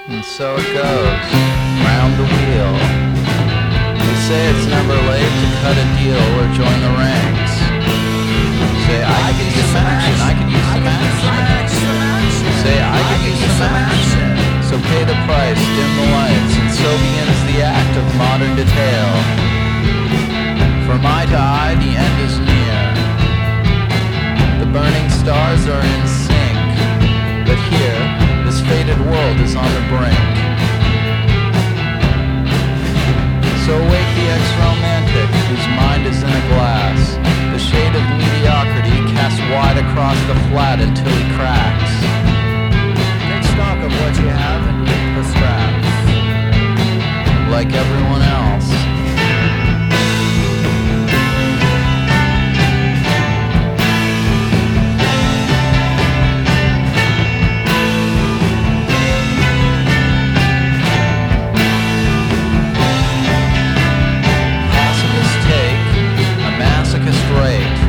And 0.08 0.24
so 0.24 0.58
it 0.58 0.66
goes, 0.74 1.30
round 1.86 2.18
the 2.18 2.26
wheel. 2.26 2.74
They 4.02 4.18
say 4.26 4.50
it's 4.50 4.66
never 4.66 4.98
late 4.98 5.30
to 5.30 5.48
cut 5.62 5.78
a 5.78 5.86
deal 5.94 6.18
or 6.42 6.50
join 6.58 6.78
the 6.82 6.90
ranks. 6.98 7.54
Say 8.82 8.98
I 8.98 9.30
could 9.30 9.46
use 9.46 9.70
some 9.70 9.86
action, 9.86 10.18
I 10.18 10.34
could 10.34 10.50
use 10.50 10.66
some 10.66 10.82
action. 10.82 11.86
Say 12.66 12.82
I 12.82 12.98
could 12.98 13.22
use 13.30 13.46
some 13.62 13.70
action. 13.78 14.26
So 14.66 14.74
pay 14.90 15.06
the 15.06 15.14
price, 15.22 15.62
dim 15.70 15.90
the 15.94 16.06
lights, 16.10 16.54
and 16.58 16.70
so 16.74 16.90
begins 16.98 17.38
the 17.54 17.62
act 17.62 17.94
of 17.94 18.02
modern 18.18 18.58
detail. 18.58 19.06
From 20.82 21.06
eye 21.06 21.30
to 21.30 21.38
eye, 21.38 21.78
the 21.78 21.94
end 21.94 22.18
is 22.26 22.42
near. 22.42 22.82
The 24.58 24.66
burning 24.66 25.10
stars 25.14 25.62
are 25.70 25.78
in 25.78 26.21
fated 28.92 29.06
world 29.06 29.40
is 29.40 29.54
on 29.56 29.64
the 29.64 29.84
brink. 29.88 30.18
So 33.64 33.72
wake 33.78 34.10
the 34.18 34.26
ex-romantic 34.36 35.28
whose 35.48 35.66
mind 35.76 36.06
is 36.06 36.22
in 36.22 36.28
a 36.28 36.44
glass. 36.52 37.16
The 37.52 37.58
shade 37.58 37.94
of 37.94 38.04
mediocrity 38.18 38.98
casts 39.12 39.40
wide 39.52 39.78
across 39.78 40.18
the 40.26 40.34
flat 40.50 40.80
until 40.80 41.08
he 41.08 41.24
cracks. 41.36 41.92
Take 43.28 43.44
stock 43.54 43.78
of 43.86 43.92
what 44.00 44.14
you 44.18 44.28
have 44.28 44.62
and 44.68 44.78
rip 44.88 45.04
the 45.16 45.24
scraps. 45.32 45.88
Like 47.50 47.72
everyone 47.72 48.22
else. 48.22 48.91
darkest 67.02 67.26
rage, 67.34 67.80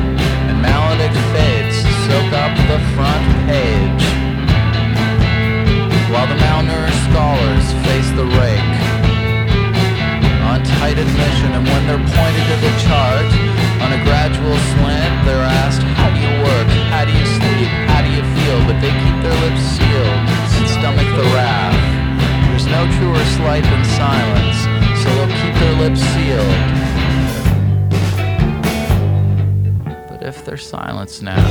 and 0.49 0.57
melodic 0.61 1.14
fades 1.34 1.78
soak 2.09 2.34
up 2.34 2.53
the 2.66 2.80
front 2.97 3.26
page. 3.45 4.05
While 6.09 6.26
the 6.26 6.38
malnourished 6.41 7.03
scholars 7.14 7.66
face 7.86 8.09
the 8.18 8.26
rake 8.41 8.74
on 10.49 10.66
tight 10.82 10.97
admission, 10.97 11.53
and 11.53 11.61
when 11.61 11.82
they're 11.86 12.01
pointed 12.01 12.45
to 12.49 12.57
the 12.57 12.74
chart, 12.89 13.30
on 13.86 13.93
a 13.93 14.01
gradual 14.01 14.57
slant, 14.74 15.14
they're 15.30 15.45
asked, 15.61 15.84
how 15.93 16.09
do 16.09 16.18
you 16.18 16.34
work, 16.49 16.68
how 16.89 17.05
do 17.05 17.14
you 17.14 17.26
sleep, 17.38 17.70
how 17.93 18.01
do 18.01 18.09
you 18.09 18.24
feel, 18.34 18.57
but 18.66 18.82
they 18.82 18.93
keep 18.97 19.18
their 19.22 19.38
lips 19.45 19.61
sealed 19.78 20.20
and 20.57 20.66
stomach 20.74 21.09
the 21.14 21.28
wrath. 21.38 21.78
There's 22.49 22.66
no 22.66 22.82
truer 22.97 23.26
slight 23.38 23.64
than 23.64 23.86
silence, 23.93 24.57
so 25.05 25.07
they'll 25.14 25.38
keep 25.38 25.53
their 25.61 25.76
lips 25.86 26.01
sealed. 26.01 26.93
their 30.54 30.60
silence 30.60 31.16
snaps. 31.16 31.49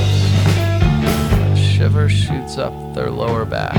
A 1.51 1.57
shiver 1.57 2.09
shoots 2.09 2.57
up 2.57 2.73
their 2.95 3.11
lower 3.11 3.45
back, 3.45 3.77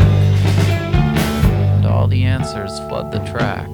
and 1.78 1.86
all 1.86 2.10
the 2.10 2.26
answers 2.26 2.78
flood 2.90 3.10
the 3.14 3.20
track. 3.32 3.73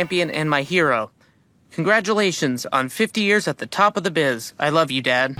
champion 0.00 0.30
and 0.30 0.48
my 0.48 0.62
hero. 0.62 1.10
Congratulations 1.72 2.64
on 2.72 2.88
50 2.88 3.20
years 3.20 3.46
at 3.46 3.58
the 3.58 3.66
top 3.66 3.98
of 3.98 4.02
the 4.02 4.10
biz. 4.10 4.54
I 4.58 4.70
love 4.70 4.90
you, 4.90 5.02
Dad. 5.02 5.36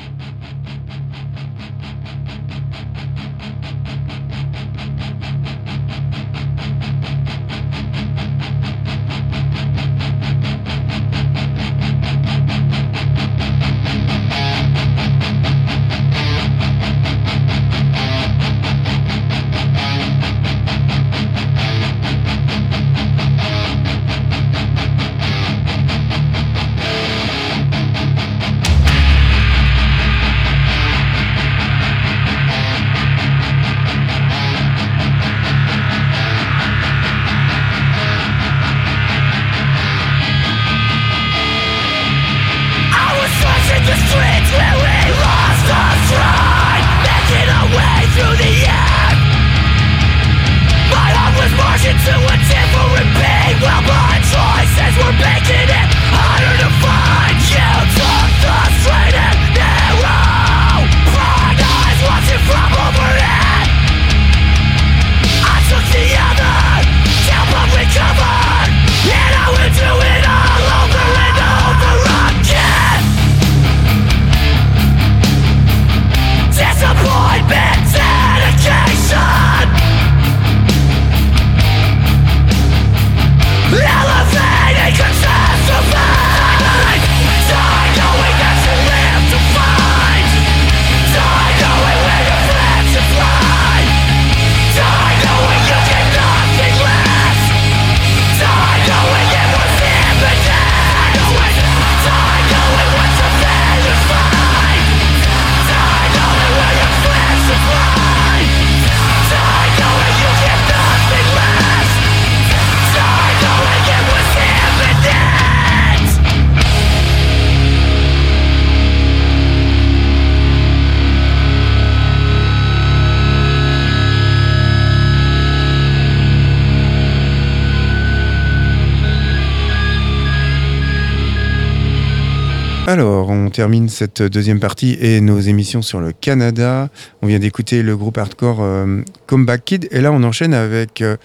Termine 133.61 133.91
cette 133.91 134.23
deuxième 134.23 134.59
partie 134.59 134.97
et 135.03 135.21
nos 135.21 135.39
émissions 135.39 135.83
sur 135.83 136.01
le 136.01 136.13
Canada. 136.13 136.89
On 137.21 137.27
vient 137.27 137.39
d'écouter 137.39 137.83
le 137.83 137.95
groupe 137.95 138.17
hardcore 138.17 138.61
euh, 138.63 139.03
Comeback 139.27 139.67
Kid 139.67 139.89
et 139.91 140.01
là 140.01 140.13
on 140.13 140.23
enchaîne 140.23 140.55
avec 140.55 141.03
euh, 141.03 141.19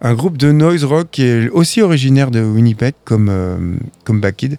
un 0.00 0.14
groupe 0.14 0.38
de 0.38 0.52
noise 0.52 0.84
rock 0.84 1.08
qui 1.10 1.24
est 1.24 1.48
aussi 1.48 1.82
originaire 1.82 2.30
de 2.30 2.42
Winnipeg 2.42 2.94
comme 3.04 3.28
euh, 3.28 3.56
Comeback 4.04 4.36
Kid, 4.36 4.58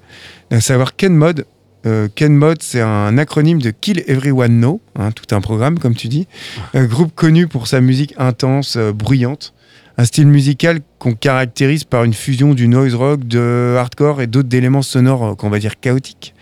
à 0.50 0.60
savoir 0.60 0.98
Ken 0.98 1.16
Mod. 1.16 1.46
Euh, 1.86 2.10
Ken 2.14 2.36
Mod, 2.36 2.62
c'est 2.62 2.82
un 2.82 3.18
acronyme 3.18 3.62
de 3.62 3.72
Kill 3.72 4.04
Everyone 4.08 4.60
Know, 4.60 4.82
hein, 5.00 5.12
tout 5.14 5.34
un 5.34 5.40
programme 5.40 5.80
comme 5.80 5.96
tu 5.96 6.10
dis. 6.10 6.28
Un 6.74 6.84
groupe 6.84 7.16
connu 7.16 7.48
pour 7.48 7.68
sa 7.68 7.80
musique 7.80 8.14
intense, 8.18 8.76
euh, 8.76 8.92
bruyante. 8.92 9.54
Un 9.98 10.06
style 10.06 10.28
musical 10.28 10.80
qu'on 11.00 11.14
caractérise 11.14 11.84
par 11.84 12.04
une 12.04 12.14
fusion 12.14 12.54
du 12.54 12.68
noise 12.68 12.96
rock, 12.96 13.28
de 13.28 13.76
hardcore 13.78 14.22
et 14.22 14.28
d'autres 14.28 14.56
éléments 14.56 14.82
sonores 14.82 15.36
qu'on 15.38 15.50
va 15.50 15.60
dire 15.60 15.80
chaotiques. 15.80 16.34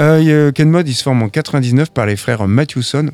Euh, 0.00 0.20
y 0.22 0.32
a- 0.32 0.52
Ken 0.52 0.70
Mod, 0.70 0.88
il 0.88 0.94
se 0.94 1.02
forme 1.02 1.22
en 1.22 1.28
99 1.28 1.90
par 1.90 2.06
les 2.06 2.16
frères 2.16 2.46
Matthewson. 2.48 3.10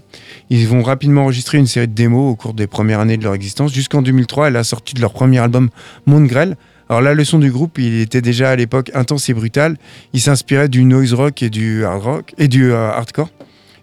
Ils 0.51 0.69
vont 0.69 0.83
rapidement 0.83 1.23
enregistrer 1.23 1.59
une 1.59 1.67
série 1.67 1.89
de 1.89 1.95
démos 1.95 2.33
au 2.33 2.37
cours 2.37 2.55
des 2.55 2.69
premières 2.69 3.01
années 3.01 3.17
de 3.17 3.25
leur 3.25 3.35
existence, 3.35 3.73
jusqu'en 3.73 4.03
2003, 4.03 4.47
à 4.47 4.51
la 4.51 4.63
sortie 4.63 4.95
de 4.95 5.01
leur 5.01 5.13
premier 5.13 5.39
album 5.39 5.71
Mongrel. 6.07 6.57
Alors 6.89 7.01
la 7.03 7.15
leçon 7.15 7.41
du 7.41 7.51
groupe, 7.51 7.79
il 7.79 8.01
était 8.01 8.21
déjà 8.21 8.51
à 8.51 8.57
l'époque 8.57 8.93
intense 8.95 9.29
et 9.29 9.35
brutal. 9.35 9.77
Il 10.13 10.21
s'inspirait 10.21 10.69
du 10.69 10.85
noise 10.85 11.13
rock 11.15 11.43
et 11.43 11.51
du 11.51 11.85
hard 11.85 12.03
rock 12.03 12.35
et 12.39 12.47
du 12.47 12.71
euh, 12.71 12.91
hardcore. 12.91 13.31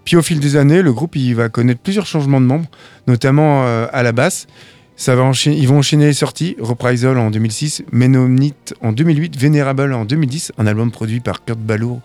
Puis 0.06 0.16
au 0.16 0.22
fil 0.22 0.39
des 0.39 0.56
années, 0.56 0.82
le 0.82 0.93
groupe 0.93 1.18
il 1.18 1.34
va 1.36 1.49
connaître 1.49 1.82
plusieurs 1.82 2.06
changements 2.06 2.39
de 2.39 2.45
membres, 2.45 2.68
notamment 3.08 3.66
euh, 3.66 3.88
à 3.91 4.04
la 4.04 4.14
basse. 4.14 4.47
Ça 4.95 5.16
va 5.16 5.30
ils 5.47 5.68
vont 5.68 5.80
enchaîner 5.80 6.06
les 6.06 6.14
sorties, 6.14 6.56
Reprisal 6.60 7.18
en 7.18 7.32
2006, 7.32 7.84
Mennonite 7.91 8.76
en 8.80 8.91
2008, 8.91 9.38
Venerable 9.38 9.91
en 9.91 10.06
2010, 10.06 10.54
un 10.58 10.68
album 10.68 10.91
produit 10.91 11.20
par 11.20 11.43
Kurt 11.43 11.60
Ballou 11.60 11.99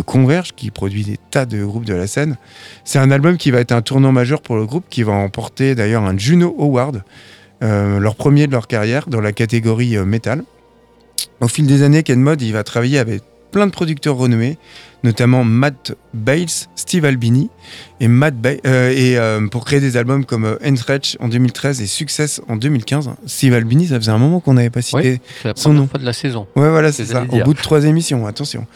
Converge, 0.00 0.52
qui 0.54 0.70
produit 0.70 1.04
des 1.04 1.18
tas 1.30 1.46
de 1.46 1.64
groupes 1.64 1.84
de 1.84 1.94
la 1.94 2.06
scène. 2.06 2.36
C'est 2.84 2.98
un 2.98 3.10
album 3.10 3.36
qui 3.36 3.50
va 3.50 3.60
être 3.60 3.72
un 3.72 3.82
tournant 3.82 4.12
majeur 4.12 4.42
pour 4.42 4.56
le 4.56 4.66
groupe, 4.66 4.84
qui 4.88 5.02
va 5.02 5.12
emporter 5.12 5.74
d'ailleurs 5.74 6.02
un 6.04 6.16
Juno 6.16 6.54
Award, 6.58 7.02
euh, 7.62 7.98
leur 7.98 8.16
premier 8.16 8.46
de 8.46 8.52
leur 8.52 8.66
carrière, 8.66 9.08
dans 9.08 9.20
la 9.20 9.32
catégorie 9.32 9.96
euh, 9.96 10.04
metal. 10.04 10.44
Au 11.40 11.48
fil 11.48 11.66
des 11.66 11.82
années, 11.82 12.02
Ken 12.02 12.20
Mod, 12.20 12.42
il 12.42 12.52
va 12.52 12.64
travailler 12.64 12.98
avec 12.98 13.22
plein 13.54 13.66
de 13.68 13.70
producteurs 13.70 14.16
renommés, 14.16 14.58
notamment 15.04 15.44
Matt 15.44 15.92
Bales, 16.12 16.46
Steve 16.74 17.04
Albini 17.04 17.50
et 18.00 18.08
Matt 18.08 18.34
Ba- 18.36 18.50
euh, 18.66 18.90
et 18.90 19.16
euh, 19.16 19.46
pour 19.46 19.64
créer 19.64 19.78
des 19.78 19.96
albums 19.96 20.24
comme 20.24 20.44
euh, 20.44 20.56
Entretch 20.66 21.16
en 21.20 21.28
2013 21.28 21.80
et 21.80 21.86
Success 21.86 22.40
en 22.48 22.56
2015. 22.56 23.10
Steve 23.26 23.54
Albini, 23.54 23.86
ça 23.86 24.00
faisait 24.00 24.10
un 24.10 24.18
moment 24.18 24.40
qu'on 24.40 24.54
n'avait 24.54 24.70
pas 24.70 24.82
cité 24.82 25.20
C'est 25.40 25.48
la 25.48 25.54
son 25.54 25.72
nom. 25.72 25.86
fois 25.86 26.00
de 26.00 26.04
la 26.04 26.12
saison. 26.12 26.48
Ouais, 26.56 26.68
voilà, 26.68 26.90
C'est 26.90 27.04
ça. 27.04 27.24
Au 27.30 27.38
bout 27.44 27.54
de 27.54 27.60
trois 27.60 27.84
émissions, 27.84 28.26
attention. 28.26 28.66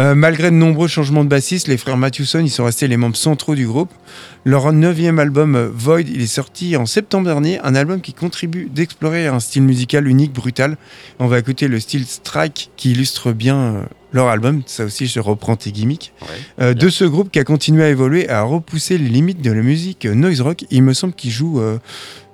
Euh, 0.00 0.14
malgré 0.14 0.50
de 0.50 0.56
nombreux 0.56 0.88
changements 0.88 1.24
de 1.24 1.28
bassistes, 1.28 1.68
les 1.68 1.76
frères 1.76 1.98
Matthewson, 1.98 2.40
ils 2.40 2.48
sont 2.50 2.64
restés 2.64 2.88
les 2.88 2.96
membres 2.96 3.16
centraux 3.16 3.54
du 3.54 3.66
groupe. 3.66 3.90
Leur 4.46 4.72
neuvième 4.72 5.18
album, 5.18 5.70
Void, 5.74 6.00
il 6.08 6.22
est 6.22 6.26
sorti 6.26 6.74
en 6.76 6.86
septembre 6.86 7.26
dernier. 7.26 7.58
Un 7.64 7.74
album 7.74 8.00
qui 8.00 8.14
contribue 8.14 8.70
d'explorer 8.74 9.26
un 9.26 9.40
style 9.40 9.62
musical 9.64 10.08
unique, 10.08 10.32
brutal. 10.32 10.78
On 11.18 11.26
va 11.26 11.38
écouter 11.38 11.68
le 11.68 11.78
style 11.80 12.06
Strike 12.06 12.70
qui 12.78 12.92
illustre 12.92 13.32
bien 13.32 13.86
leur 14.12 14.28
album. 14.28 14.62
Ça 14.66 14.84
aussi, 14.84 15.06
je 15.06 15.20
reprends 15.20 15.56
tes 15.56 15.72
gimmicks. 15.72 16.12
Euh, 16.60 16.74
de 16.74 16.88
ce 16.88 17.04
groupe 17.04 17.30
qui 17.30 17.38
a 17.38 17.44
continué 17.44 17.84
à 17.84 17.88
évoluer, 17.88 18.28
à 18.28 18.42
repousser 18.42 18.98
les 18.98 19.08
limites 19.08 19.40
de 19.42 19.50
la 19.52 19.62
musique 19.62 20.06
euh, 20.06 20.14
noise 20.14 20.40
rock. 20.40 20.64
Il 20.70 20.82
me 20.82 20.92
semble 20.92 21.14
qu'ils 21.14 21.30
jouent, 21.30 21.60
euh, 21.60 21.78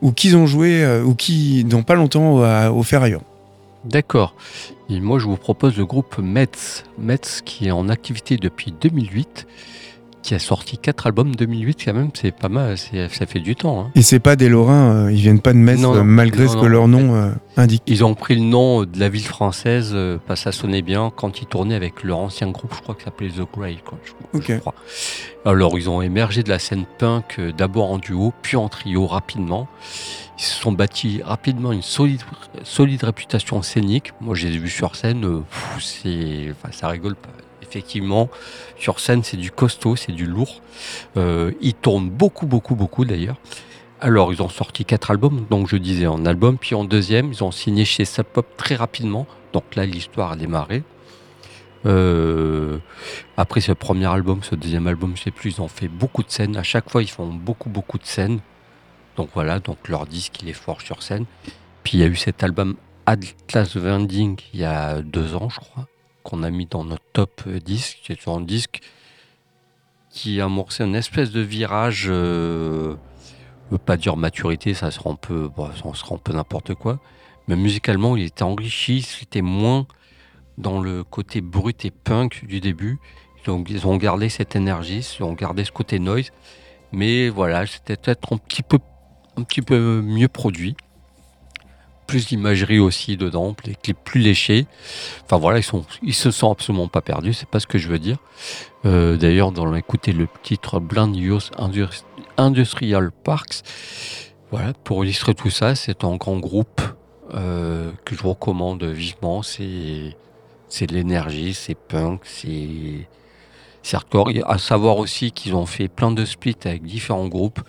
ou 0.03 0.13
qu'ils 0.13 0.37
ont 0.37 0.47
joué, 0.47 0.83
euh, 0.85 1.03
ou 1.03 1.15
qui, 1.15 1.65
dans 1.65 1.83
pas 1.83 1.95
longtemps, 1.95 2.43
à- 2.43 2.71
au 2.71 2.83
Ferraillon. 2.83 3.23
D'accord. 3.85 4.35
Et 4.91 5.01
moi, 5.01 5.19
je 5.19 5.25
vous 5.27 5.37
propose 5.37 5.77
le 5.77 5.87
groupe 5.87 6.19
Metz. 6.19 6.85
Metz 6.99 7.43
qui 7.45 7.69
est 7.69 7.71
en 7.71 7.89
activité 7.89 8.37
depuis 8.37 8.73
2008, 8.81 9.47
qui 10.23 10.35
a 10.35 10.39
sorti 10.39 10.79
quatre 10.79 11.07
albums 11.07 11.35
2008 11.35 11.85
quand 11.85 11.95
même, 11.95 12.11
c'est 12.15 12.33
pas 12.33 12.49
mal, 12.49 12.77
ça 12.77 13.27
fait 13.27 13.41
du 13.41 13.55
temps. 13.57 13.81
hein. 13.81 13.91
Et 13.95 14.03
c'est 14.03 14.19
pas 14.19 14.37
des 14.37 14.49
Lorrains, 14.49 15.07
euh, 15.07 15.13
ils 15.13 15.21
viennent 15.21 15.41
pas 15.41 15.53
de 15.53 15.59
Metz, 15.59 15.81
Non, 15.81 15.95
euh, 15.95 15.99
non, 15.99 16.05
malgré 16.05 16.45
non, 16.45 16.53
ce 16.53 16.57
que 16.57 16.67
leur 16.67 16.89
nom 16.89 17.15
euh, 17.15 17.31
indique. 17.57 17.83
Ils 17.87 18.05
ont 18.05 18.15
pris 18.15 18.35
le 18.35 18.43
nom 18.43 18.83
de 18.85 18.99
la 18.99 19.09
ville 19.09 19.25
française 19.25 19.93
euh, 19.95 20.19
parce 20.27 20.41
que 20.41 20.45
ça 20.45 20.53
sonnait 20.53 20.83
bien 20.83 21.13
quand 21.15 21.41
ils 21.41 21.47
tournaient 21.47 21.75
avec 21.77 22.03
leur 22.03 22.19
ancien 22.19 22.51
groupe, 22.51 22.73
je 22.75 22.81
crois 22.83 22.95
que 22.95 23.03
ça 23.03 23.07
s'appelait 23.07 23.31
The 23.31 23.47
Grey, 23.53 23.79
quoi, 23.85 23.99
je, 24.05 24.57
crois. 24.59 24.75
Alors, 25.45 25.79
ils 25.79 25.89
ont 25.89 26.03
émergé 26.03 26.43
de 26.43 26.49
la 26.49 26.59
scène 26.59 26.85
punk 26.99 27.41
d'abord 27.57 27.91
en 27.91 27.99
duo, 27.99 28.33
puis 28.43 28.57
en 28.57 28.69
trio 28.69 29.07
rapidement. 29.07 29.69
Ils 30.39 30.43
se 30.45 30.61
sont 30.61 30.73
bâtis 30.73 31.21
rapidement 31.25 31.73
une 31.73 31.83
solide, 31.83 32.21
solide 32.63 33.03
réputation 33.03 33.61
scénique. 33.63 34.13
Moi, 34.21 34.35
je 34.35 34.47
les 34.47 34.55
ai 34.55 34.59
vus 34.59 34.69
sur 34.71 34.95
scène, 34.95 35.23
pff, 35.23 36.05
enfin, 36.53 36.73
ça 36.73 36.89
rigole 36.89 37.17
pas. 37.17 37.31
Effectivement, 37.69 38.29
sur 38.79 39.01
scène, 39.01 39.23
c'est 39.23 39.37
du 39.37 39.51
costaud, 39.51 39.97
c'est 39.97 40.13
du 40.13 40.27
lourd. 40.27 40.63
Euh, 41.17 41.53
ils 41.61 41.75
tournent 41.75 42.11
beaucoup, 42.11 42.47
beaucoup, 42.47 42.75
beaucoup 42.75 43.05
d'ailleurs. 43.05 43.37
Alors, 44.01 44.33
ils 44.33 44.41
ont 44.43 44.49
sorti 44.49 44.85
quatre 44.85 45.11
albums, 45.11 45.45
donc 45.51 45.69
je 45.69 45.77
disais 45.77 46.07
en 46.07 46.25
album, 46.25 46.57
puis 46.57 46.75
en 46.75 46.85
deuxième, 46.85 47.33
ils 47.33 47.43
ont 47.43 47.51
signé 47.51 47.85
chez 47.85 48.05
Sub 48.05 48.25
Pop 48.25 48.47
très 48.57 48.77
rapidement. 48.77 49.27
Donc 49.53 49.75
là, 49.75 49.85
l'histoire 49.85 50.33
a 50.33 50.37
démarré. 50.37 50.83
Euh, 51.87 52.79
après 53.37 53.61
ce 53.61 53.73
premier 53.73 54.07
album, 54.07 54.43
ce 54.43 54.55
deuxième 54.55 54.87
album, 54.87 55.17
je 55.17 55.25
sais 55.25 55.31
plus, 55.31 55.57
ils 55.57 55.61
ont 55.61 55.69
fait 55.69 55.89
beaucoup 55.89 56.23
de 56.23 56.31
scènes. 56.31 56.57
À 56.57 56.63
chaque 56.63 56.91
fois, 56.91 57.03
ils 57.03 57.11
font 57.11 57.27
beaucoup, 57.27 57.71
beaucoup 57.71 57.99
de 57.99 58.07
scènes. 58.07 58.41
Donc 59.17 59.31
voilà, 59.35 59.59
donc 59.59 59.89
leur 59.89 60.07
disque, 60.07 60.43
il 60.43 60.49
est 60.49 60.53
fort 60.53 60.81
sur 60.81 61.03
scène. 61.03 61.25
Puis 61.83 61.99
il 61.99 62.01
y 62.01 62.05
a 62.05 62.07
eu 62.07 62.17
cet 62.17 62.43
album 62.43 62.77
Atlas 63.07 63.77
Vending 63.77 64.39
il 64.53 64.61
y 64.61 64.65
a 64.65 65.01
deux 65.03 65.35
ans, 65.35 65.49
je 65.49 65.59
crois, 65.59 65.89
qu'on 66.23 66.43
a 66.43 66.51
mis 66.51 66.67
dans 66.67 66.85
notre 66.85 67.05
top 67.13 67.43
euh, 67.47 67.59
disque, 67.61 67.99
qui 68.03 68.13
est 68.13 68.29
un 68.29 68.41
disque 68.41 68.81
qui 70.11 70.41
a 70.41 70.47
amorcé 70.47 70.85
une 70.85 70.95
espèce 70.95 71.31
de 71.31 71.41
virage, 71.41 72.07
euh, 72.09 72.97
pas 73.85 73.97
dire 73.97 74.17
maturité, 74.17 74.75
ça 74.75 74.91
sera 74.91 75.11
un 75.11 75.15
peu, 75.15 75.51
ça 75.57 75.95
sera 75.95 76.15
un 76.15 76.19
peu 76.19 76.33
n'importe 76.33 76.75
quoi, 76.75 76.99
mais 77.47 77.57
musicalement, 77.57 78.17
il 78.17 78.25
était 78.25 78.43
enrichi, 78.43 79.03
c'était 79.03 79.43
moins 79.43 79.87
dans 80.57 80.81
le 80.81 81.05
côté 81.05 81.41
brut 81.41 81.85
et 81.85 81.91
punk 81.91 82.45
du 82.47 82.61
début. 82.61 82.99
Donc 83.47 83.71
ils 83.71 83.87
ont 83.87 83.97
gardé 83.97 84.29
cette 84.29 84.57
énergie, 84.57 85.07
ils 85.19 85.23
ont 85.23 85.33
gardé 85.33 85.65
ce 85.65 85.73
côté 85.73 85.99
noise, 85.99 86.31
mais 86.93 87.29
voilà, 87.29 87.67
c'était 87.67 87.97
peut-être 87.97 88.33
un 88.33 88.39
petit 88.39 88.63
peu, 88.63 88.79
un 89.37 89.43
petit 89.45 89.63
peu 89.63 90.03
mieux 90.03 90.29
produit. 90.29 90.77
Plus 92.09 92.27
d'imagerie 92.27 92.79
aussi 92.81 93.17
dedans, 93.17 93.55
les 93.67 93.75
clips 93.75 94.03
plus 94.03 94.21
léchés. 94.21 94.67
Enfin 95.25 95.37
voilà, 95.37 95.59
ils, 95.59 95.63
sont, 95.63 95.85
se 96.11 96.31
sont 96.31 96.51
absolument 96.51 96.89
pas 96.89 97.03
perdus, 97.03 97.35
c'est 97.35 97.49
pas 97.49 97.61
ce 97.61 97.67
que 97.67 97.77
je 97.79 97.87
veux 97.89 97.99
dire. 97.99 98.17
Euh, 98.87 99.17
D'ailleurs, 99.17 99.53
dans 99.53 99.73
écouter 99.75 100.13
le 100.13 100.27
titre 100.43 100.81
Blind 100.81 101.15
Youth 101.15 101.51
Indus- 101.59 102.05
Industrial 102.39 103.11
Parks, 103.13 103.63
voilà, 104.51 104.73
pour 104.73 105.05
illustrer 105.05 105.35
tout 105.35 105.51
ça, 105.51 105.75
c'est 105.75 106.03
un 106.03 106.17
grand 106.17 106.39
groupe 106.39 106.81
euh, 107.35 107.91
que 108.07 108.17
je 108.17 108.23
recommande 108.23 108.83
vivement. 108.85 109.43
C'est 109.43 109.67
de 110.87 110.95
l'énergie, 110.95 111.53
c'est 111.53 111.75
punk, 111.77 112.23
c'est 112.25 113.07
hardcore. 113.93 114.31
À 114.47 114.57
savoir 114.57 114.97
aussi 114.97 115.31
qu'ils 115.31 115.55
ont 115.55 115.67
fait 115.67 115.89
plein 115.89 116.11
de 116.11 116.25
splits 116.25 116.57
avec 116.65 116.85
différents 116.85 117.29
groupes 117.29 117.61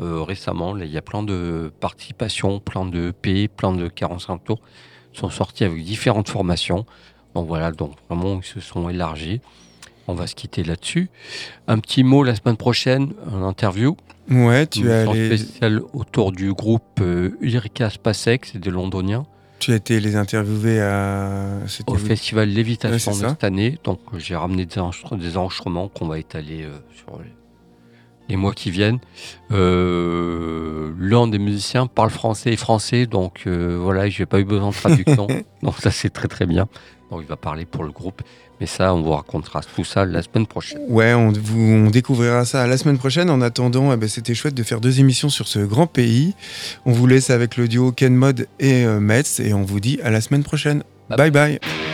euh, 0.00 0.22
récemment. 0.22 0.74
Là, 0.74 0.84
il 0.84 0.90
y 0.92 0.98
a 0.98 1.02
plein 1.02 1.22
de 1.22 1.72
participations, 1.80 2.60
plein 2.60 2.84
de 2.84 3.08
EP, 3.08 3.48
plein 3.48 3.72
de 3.72 3.88
45 3.88 4.44
tours 4.44 4.60
sont 5.12 5.30
sortis 5.30 5.64
avec 5.64 5.82
différentes 5.84 6.28
formations. 6.28 6.86
Donc 7.34 7.46
voilà, 7.46 7.70
donc 7.72 7.92
vraiment 8.08 8.40
ils 8.40 8.44
se 8.44 8.60
sont 8.60 8.88
élargis. 8.88 9.40
On 10.06 10.14
va 10.14 10.26
se 10.26 10.34
quitter 10.34 10.64
là-dessus. 10.64 11.10
Un 11.66 11.78
petit 11.78 12.02
mot 12.02 12.22
la 12.22 12.34
semaine 12.34 12.56
prochaine, 12.56 13.12
une 13.30 13.42
interview. 13.42 13.96
Ouais, 14.30 14.66
tu 14.66 14.90
as, 14.90 15.04
les- 15.06 15.36
spéciale 15.36 15.82
autour 15.92 16.32
du 16.32 16.52
groupe 16.52 17.00
euh, 17.00 17.30
Ulrika 17.40 17.90
Spasek, 17.90 18.46
c'est 18.46 18.58
des 18.58 18.70
londoniens, 18.70 19.26
tu 19.58 19.72
as 19.72 19.76
été 19.76 19.98
les 20.00 20.16
interviewer 20.16 20.80
à. 20.80 21.58
au 21.86 21.94
festival 21.96 22.48
Lévitation 22.48 23.12
Ouais, 23.12 23.22
de 23.22 23.28
cette 23.28 23.44
année. 23.44 23.78
Donc 23.84 23.98
j'ai 24.16 24.36
ramené 24.36 24.66
des 24.66 25.36
enregistrements 25.36 25.88
qu'on 25.88 26.06
va 26.06 26.18
étaler 26.18 26.62
euh, 26.62 26.78
sur 26.94 27.18
les, 27.18 27.30
les 28.28 28.36
mois 28.36 28.52
qui 28.52 28.70
viennent. 28.70 28.98
Euh, 29.52 30.92
L'un 30.98 31.26
des 31.26 31.38
musiciens 31.38 31.86
parle 31.86 32.10
français 32.10 32.52
et 32.52 32.56
français, 32.56 33.06
donc 33.06 33.42
euh, 33.46 33.78
voilà, 33.80 34.08
je 34.08 34.22
n'ai 34.22 34.26
pas 34.26 34.40
eu 34.40 34.44
besoin 34.44 34.70
de 34.70 34.74
traduction. 34.74 35.26
donc 35.62 35.74
ça 35.78 35.90
c'est 35.90 36.10
très 36.10 36.28
très 36.28 36.46
bien. 36.46 36.68
Donc 37.10 37.20
il 37.22 37.26
va 37.26 37.36
parler 37.36 37.64
pour 37.64 37.84
le 37.84 37.90
groupe. 37.90 38.22
Mais 38.60 38.66
ça, 38.66 38.92
on 38.92 39.02
vous 39.02 39.12
racontera 39.12 39.60
tout 39.62 39.84
ça 39.84 40.04
la 40.04 40.20
semaine 40.20 40.46
prochaine. 40.46 40.80
Ouais, 40.88 41.14
on, 41.14 41.30
vous, 41.30 41.60
on 41.60 41.90
découvrira 41.90 42.44
ça 42.44 42.66
la 42.66 42.76
semaine 42.76 42.98
prochaine. 42.98 43.30
En 43.30 43.40
attendant, 43.40 43.92
eh 43.92 43.96
ben, 43.96 44.08
c'était 44.08 44.34
chouette 44.34 44.54
de 44.54 44.64
faire 44.64 44.80
deux 44.80 44.98
émissions 44.98 45.28
sur 45.28 45.46
ce 45.46 45.60
grand 45.60 45.86
pays. 45.86 46.34
On 46.84 46.92
vous 46.92 47.06
laisse 47.06 47.30
avec 47.30 47.56
le 47.56 47.68
duo 47.68 47.92
Ken 47.92 48.14
Mod 48.14 48.48
et 48.58 48.84
euh, 48.84 48.98
Metz 48.98 49.38
et 49.38 49.54
on 49.54 49.62
vous 49.62 49.78
dit 49.78 50.00
à 50.02 50.10
la 50.10 50.20
semaine 50.20 50.42
prochaine. 50.42 50.82
Bye 51.08 51.30
bye. 51.30 51.30
bye. 51.30 51.87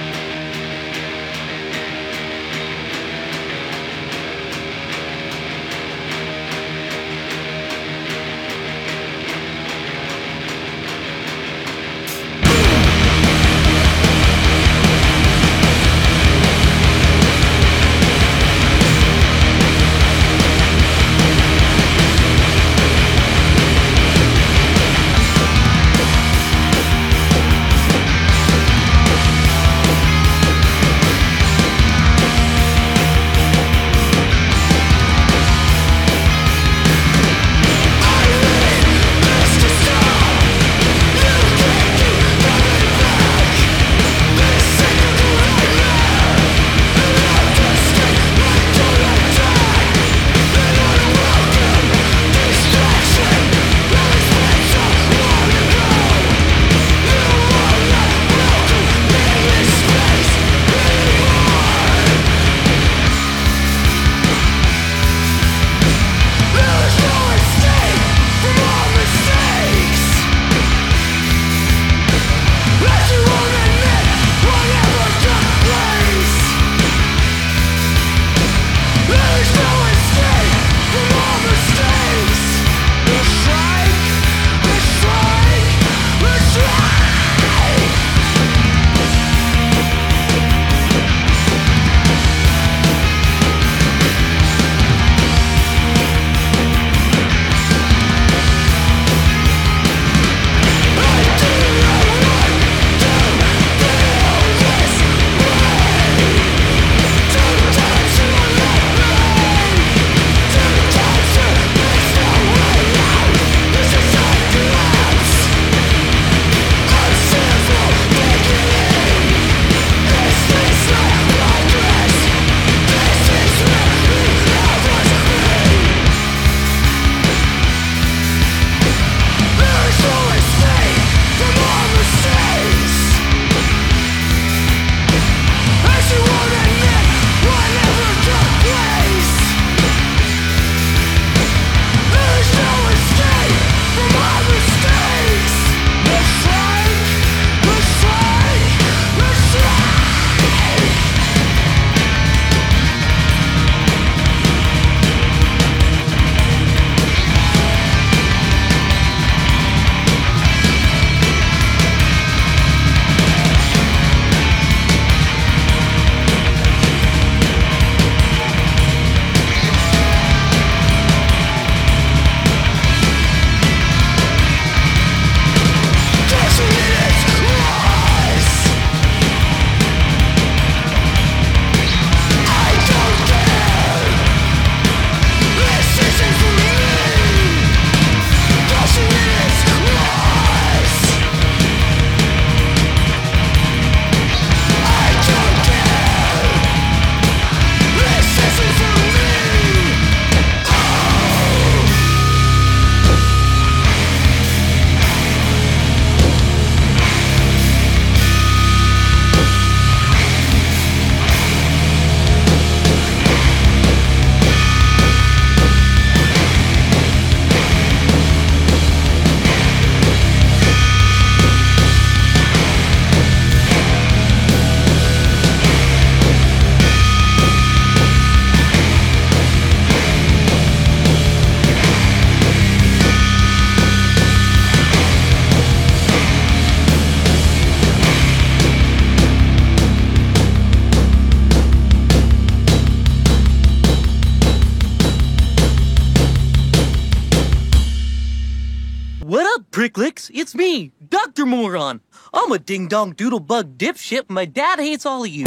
It's 250.36 250.52
me, 250.52 250.90
Dr. 251.10 251.46
Moron. 251.46 252.00
I'm 252.32 252.50
a 252.50 252.58
ding 252.58 252.88
dong 252.88 253.12
doodle 253.12 253.38
bug 253.38 253.78
dipshit. 253.78 254.28
My 254.28 254.46
dad 254.46 254.80
hates 254.80 255.06
all 255.06 255.22
of 255.22 255.30
you. 255.30 255.44